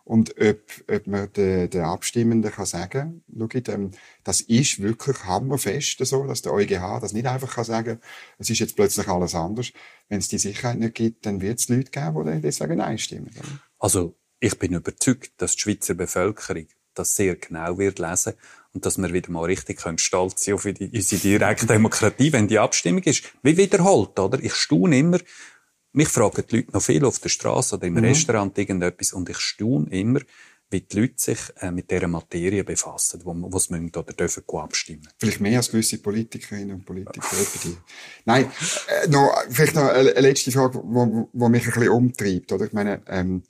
[0.09, 0.59] und ob,
[0.91, 3.91] ob man den, den Abstimmenden kann sagen, schaut, ähm,
[4.23, 7.99] das ist wirklich hammerfest so, dass der EuGH das nicht einfach kann sagen,
[8.39, 9.71] es ist jetzt plötzlich alles anders.
[10.07, 13.29] Wenn es die Sicherheit nicht gibt, dann wird es Leute geben, die deswegen einstimmen.
[13.77, 18.33] Also, ich bin überzeugt, dass die Schweizer Bevölkerung das sehr genau wird lesen
[18.73, 23.03] und dass wir wieder mal richtig stolz sein auf unsere direkte Demokratie, wenn die Abstimmung
[23.03, 23.25] ist.
[23.43, 24.43] Wie wiederholt, oder?
[24.43, 25.19] Ich staune immer,
[25.99, 28.05] mich fragen die Leute noch viel auf der Straße oder im mhm.
[28.05, 30.21] Restaurant irgendetwas und ich staune immer,
[30.71, 34.43] wie die Leute sich äh, mit dieser Materie befassen, wo, wo sie müssen oder dürfen
[34.53, 35.09] abstimmen.
[35.17, 37.35] Vielleicht mehr als gewisse Politikerinnen und Politiker.
[38.23, 38.49] Nein,
[38.87, 42.51] äh, noch, vielleicht noch eine, eine letzte Frage, wo, wo mich ein bisschen umtreibt.
[42.53, 42.65] Oder?
[42.65, 43.43] Ich meine, ähm,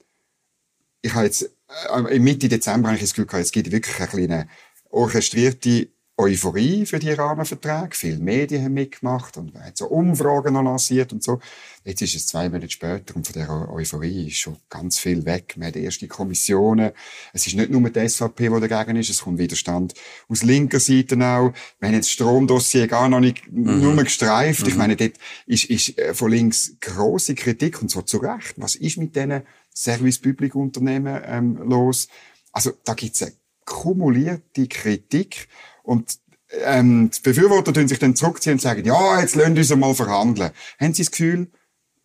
[1.01, 1.51] ich habe jetzt
[1.93, 4.49] äh, Mitte Dezember eigentlich das Gefühl gehabt, es gibt wirklich eine kleine
[4.89, 5.89] orchestrierte
[6.19, 7.95] Euphorie für die Rahmenverträge.
[7.95, 11.39] Viele Medien haben mitgemacht und man hat so Umfragen noch lanciert und so.
[11.85, 15.55] Jetzt ist es zwei Monate später und von der Euphorie ist schon ganz viel weg.
[15.55, 16.91] Man hat erste Kommissionen.
[17.31, 19.09] Es ist nicht nur die SVP, die dagegen ist.
[19.09, 19.93] Es kommt Widerstand
[20.27, 21.53] aus linker Seite auch.
[21.79, 23.79] Wir haben jetzt das Stromdossier gar noch nicht mhm.
[23.79, 24.63] nur gestreift.
[24.63, 24.67] Mhm.
[24.67, 25.13] Ich meine, dort
[25.45, 28.55] ist, ist äh, von links große Kritik und so zu Recht.
[28.57, 29.43] Was ist mit diesen
[29.73, 32.09] Service-Public-Unternehmen ähm, los?
[32.51, 33.31] Also da gibt es eine
[33.63, 35.47] kumulierte Kritik
[35.89, 36.19] und
[36.65, 40.51] ähm, die Befürworter tun sich dann zurückziehen und sagen, ja, jetzt lasst uns mal verhandeln.
[40.79, 41.49] Haben Sie das Gefühl,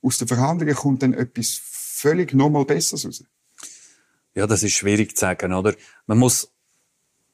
[0.00, 3.24] aus den Verhandlungen kommt dann etwas völlig nochmal Besseres raus?
[4.34, 5.74] Ja, das ist schwierig zu sagen, oder?
[6.06, 6.50] Man muss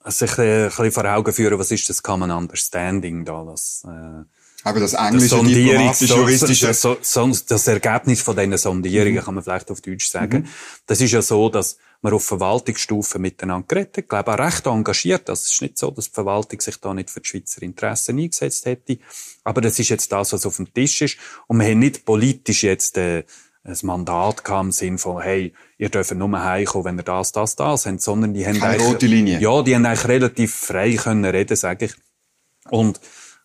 [0.04, 4.24] sich ein bisschen vor Augen führen, was ist das Common Understanding da, das, äh,
[4.64, 6.74] Aber das englische das diplomatisch-juristische...
[6.74, 9.24] So, so, so, das Ergebnis von diesen Sondierungen, mhm.
[9.24, 10.48] kann man vielleicht auf Deutsch sagen, mhm.
[10.86, 15.28] das ist ja so, dass man auf Verwaltungsstufe miteinander geredet Ich glaube auch recht engagiert.
[15.28, 18.18] Also es ist nicht so, dass die Verwaltung sich da nicht für die Schweizer Interessen
[18.18, 18.98] eingesetzt hätte.
[19.44, 21.18] Aber das ist jetzt das, was auf dem Tisch ist.
[21.46, 23.24] Und wir haben nicht politisch jetzt äh,
[23.64, 27.56] ein Mandat gehabt im Sinn von, hey, ihr dürft nur heimkommen, wenn ihr das, das,
[27.56, 29.38] das habt, sondern die haben Keine rote Linie.
[29.38, 31.94] Ja, die haben eigentlich relativ frei können reden, sage ich.
[32.70, 33.00] Und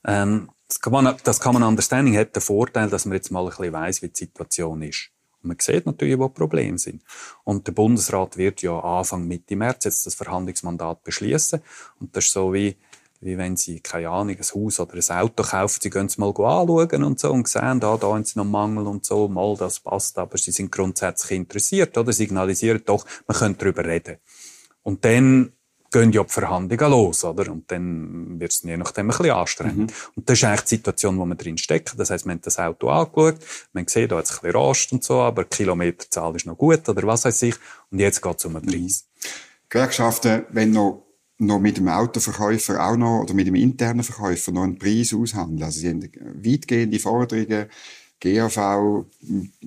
[0.05, 3.49] ähm, das kann man, das man Understanding hat den Vorteil, dass man jetzt mal ein
[3.49, 5.11] bisschen weiss, wie die Situation ist.
[5.43, 7.03] Und man sieht natürlich, wo die Probleme sind.
[7.43, 11.61] Und der Bundesrat wird ja Anfang Mitte März jetzt das Verhandlungsmandat beschließen.
[11.99, 12.75] Und das ist so wie,
[13.21, 16.29] wie wenn Sie, keine Ahnung, ein Haus oder ein Auto kaufen, Sie gehen es mal
[16.29, 19.79] anschauen und so und sehen, da, da haben Sie noch Mangel und so, mal, das
[19.79, 22.11] passt, aber Sie sind grundsätzlich interessiert, oder?
[22.11, 24.17] Signalisieren doch, man könnte darüber reden.
[24.83, 25.51] Und dann
[25.99, 27.51] gehen ja die Verhandlungen los, oder?
[27.51, 29.91] Und dann wird es je nachdem ein bisschen anstrengend.
[29.91, 30.11] Mhm.
[30.15, 31.97] Und das ist eigentlich die Situation, wo wir drin stecken.
[31.97, 33.37] Das heisst, wir haben das Auto angeschaut,
[33.71, 36.57] man sieht, da hat es ein bisschen Rost und so, aber die Kilometerzahl ist noch
[36.57, 37.55] gut, oder was weiß ich.
[37.91, 39.05] Und jetzt geht es um den Preis.
[39.69, 41.05] Gewerkschaften, wenn noch
[41.37, 45.63] noch mit dem Autoverkäufer auch noch, oder mit dem internen Verkäufer noch einen Preis aushandeln.
[45.63, 47.65] Also sie haben weitgehende Forderungen,
[48.19, 49.05] GAV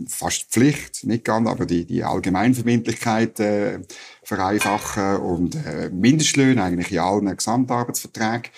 [0.08, 3.80] fast Pflicht, nicht ganz, aber die, die Allgemeinverbindlichkeit äh,
[4.22, 8.50] vereinfachen und äh, Mindestlöhne eigentlich in allen Gesamtarbeitsverträgen.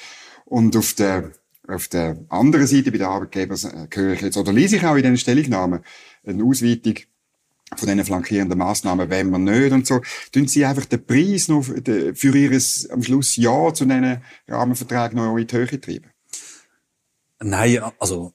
[0.45, 1.33] Und auf der,
[1.69, 4.97] auf der anderen Seite bei den Arbeitgebern äh, höre ich jetzt, oder lese ich auch
[4.97, 5.81] in den Stellungnahmen,
[6.25, 6.95] eine Ausweitung
[7.77, 10.01] von diesen flankierenden Massnahmen wenn man nicht und so.
[10.33, 15.37] Tun Sie einfach den Preis noch für Ihres am Schluss Ja zu diesen Rahmenverträgen noch
[15.37, 16.11] in die Höhe treiben?
[17.43, 18.35] Nein, also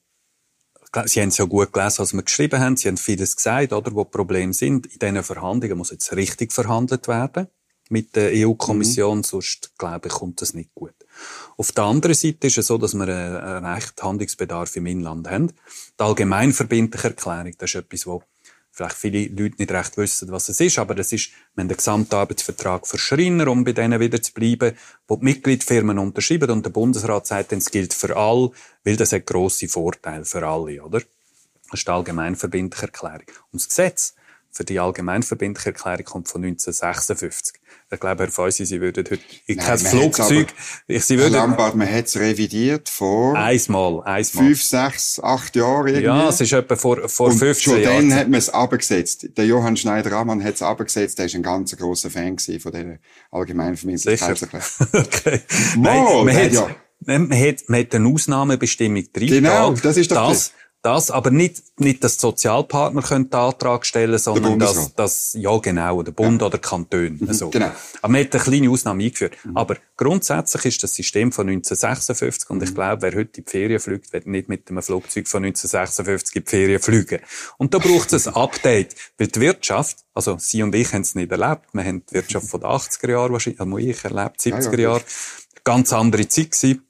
[1.05, 2.77] Sie haben es ja gut gelesen, was wir geschrieben haben.
[2.77, 4.87] Sie haben vieles gesagt, oder, wo Probleme sind.
[4.87, 7.47] In diesen Verhandlungen muss jetzt richtig verhandelt werden
[7.89, 9.23] mit der EU-Kommission, mhm.
[9.23, 10.95] sonst, glaube ich, kommt das nicht gut.
[11.57, 15.53] Auf der anderen Seite ist es so, dass wir einen recht Handlungsbedarf im Inland haben.
[15.99, 18.23] Die allgemeinverbindliche Erklärung, das ist etwas, wo
[18.75, 21.77] vielleicht viele Leute nicht recht wissen, was es ist, aber das ist, wir haben den
[21.77, 24.75] Gesamtarbeitsvertrag für Schreiner, um bei denen wieder zu bleiben,
[25.07, 28.51] wo die Mitgliedfirmen unterschreiben und der Bundesrat sagt, es gilt für alle,
[28.83, 30.99] weil das hat grosse Vorteile für alle, oder?
[30.99, 33.25] Das ist die allgemeinverbindliche Erklärung.
[33.51, 34.15] Und das Gesetz
[34.55, 37.55] für die allgemeinverbindliche Erklärung kommt von 1956.
[37.91, 40.47] Ich glaube, Herr Feusi, Sie würden heute in kein Flugzeug,
[40.87, 41.33] ich, Sie würden...
[41.33, 43.35] Herr Lambert, man hat es revidiert vor...
[43.35, 44.23] Einmal, einmal.
[44.23, 46.05] Fünf, sechs, acht Jahre irgendwie.
[46.05, 47.83] Ja, es ist etwa vor, vor Und 15 Jahren.
[47.83, 49.27] schon dann hat man es abgesetzt.
[49.35, 51.19] Der Johann Schneider-Ammann hat es abgesetzt.
[51.19, 52.97] Der ist ein ganz grosser Fan von dieser
[53.31, 54.67] Allgemeinverbindlichkeitserklärung.
[54.93, 55.41] okay.
[55.77, 56.69] Mal, man, hat, ja.
[57.01, 59.27] man, hat, man hat eine Ausnahmebestimmung drin.
[59.27, 60.53] Genau, das ist doch das.
[60.53, 60.53] Das,
[60.85, 66.11] aber nicht, nicht, dass Sozialpartner können den Antrag stellen sondern dass, dass, ja genau, der
[66.11, 66.47] Bund ja.
[66.47, 67.17] oder Kanton.
[67.19, 67.49] Mhm, so.
[67.49, 67.71] Genau.
[68.01, 69.35] Aber man hat eine kleine Ausnahme eingeführt.
[69.43, 69.57] Mhm.
[69.57, 72.63] Aber grundsätzlich ist das System von 1956 und mhm.
[72.63, 76.35] ich glaube, wer heute in die Ferien fliegt, wird nicht mit einem Flugzeug von 1956
[76.35, 77.19] in die Ferien fliegen.
[77.57, 81.15] Und da braucht es ein Update, weil die Wirtschaft, also Sie und ich haben es
[81.15, 84.63] nicht erlebt, wir haben die Wirtschaft von den 80er Jahren wahrscheinlich, also ich erlebt, 70er
[84.63, 85.01] ja, ja, Jahre,
[85.63, 86.85] ganz andere Zeit gewesen.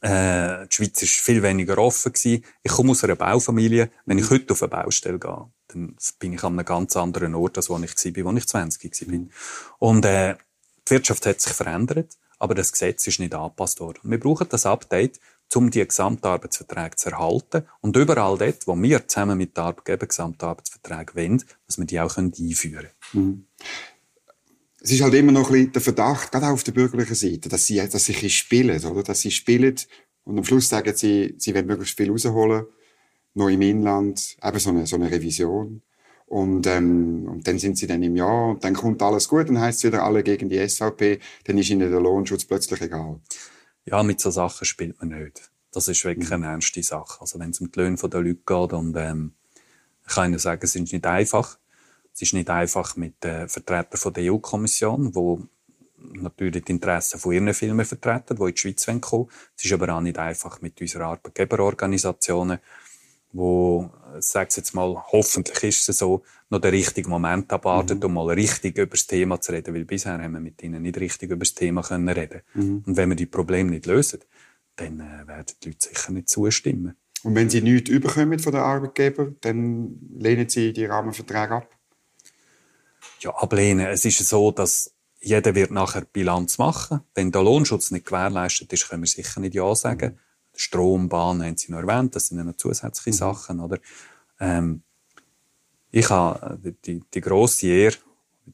[0.00, 2.44] Äh, die Schweiz war viel weniger offen gewesen.
[2.62, 3.90] Ich komme aus einer Baufamilie.
[4.06, 7.56] Wenn ich heute auf eine Baustelle gehe, dann bin ich an einem ganz anderen Ort,
[7.56, 9.20] als wo ich war, wo ich 20 war.
[9.78, 10.36] Und äh,
[10.86, 14.00] die Wirtschaft hat sich verändert, aber das Gesetz ist nicht angepasst worden.
[14.04, 15.20] Wir brauchen das Update,
[15.54, 21.14] um die Gesamtarbeitsverträge zu erhalten und überall dort, wo wir zusammen mit den Arbeitgebern Gesamtarbeitsverträge
[21.16, 23.26] wollen, dass wir die auch einführen können.
[23.26, 23.46] Mhm
[24.80, 27.48] es ist halt immer noch ein bisschen der Verdacht, gerade auch auf der bürgerlichen Seite,
[27.48, 29.02] dass sie, dass sie spielen, oder?
[29.02, 29.74] Dass sie spielen
[30.24, 32.66] und am Schluss sagen sie, sie wollen möglichst viel rausholen,
[33.34, 35.82] noch im Inland, eben so eine, so eine Revision.
[36.26, 39.58] Und, ähm, und dann sind sie dann im Jahr und dann kommt alles gut, dann
[39.58, 43.20] heißt es wieder alle gegen die SVP, dann ist ihnen der Lohnschutz plötzlich egal.
[43.86, 45.50] Ja, mit so Sachen spielt man nicht.
[45.72, 47.20] Das ist wirklich eine ernste Sache.
[47.22, 49.32] Also wenn es um die Löhne der Leute geht und ähm,
[50.06, 51.58] ich kann Ihnen sagen, es ist nicht einfach.
[52.18, 55.40] Es ist nicht einfach mit den Vertretern der EU-Kommission, wo
[56.14, 59.28] natürlich die Interessen von ihren Firmen vertreten, die in die Schweiz kommen wollen.
[59.56, 62.58] Es ist aber auch nicht einfach mit unseren Arbeitgeberorganisationen,
[63.30, 63.88] wo,
[64.18, 68.06] sage jetzt mal, hoffentlich ist es so, noch den richtigen Moment abwartet, mhm.
[68.06, 70.98] um mal richtig über das Thema zu reden, weil bisher haben wir mit ihnen nicht
[70.98, 72.40] richtig über das Thema können reden.
[72.54, 72.82] Mhm.
[72.84, 74.24] Und wenn wir die Probleme nicht lösen,
[74.74, 76.96] dann äh, werden die Leute sicher nicht zustimmen.
[77.22, 81.77] Und wenn sie nichts überkommen von den Arbeitgebern, dann lehnen sie die Rahmenverträge ab?
[83.20, 83.86] Ja, ablehnen.
[83.86, 87.00] Es ist so, dass jeder wird nachher Bilanz machen.
[87.14, 90.12] Wenn der Lohnschutz nicht gewährleistet ist, können wir sicher nicht Ja sagen.
[90.12, 90.18] Mhm.
[90.54, 93.18] Strom, Bahn haben Sie noch erwähnt, das sind ja noch zusätzliche mhm.
[93.18, 93.78] Sachen, oder?
[94.40, 94.82] Ähm,
[95.90, 97.96] ich habe die, die grosse Ehre,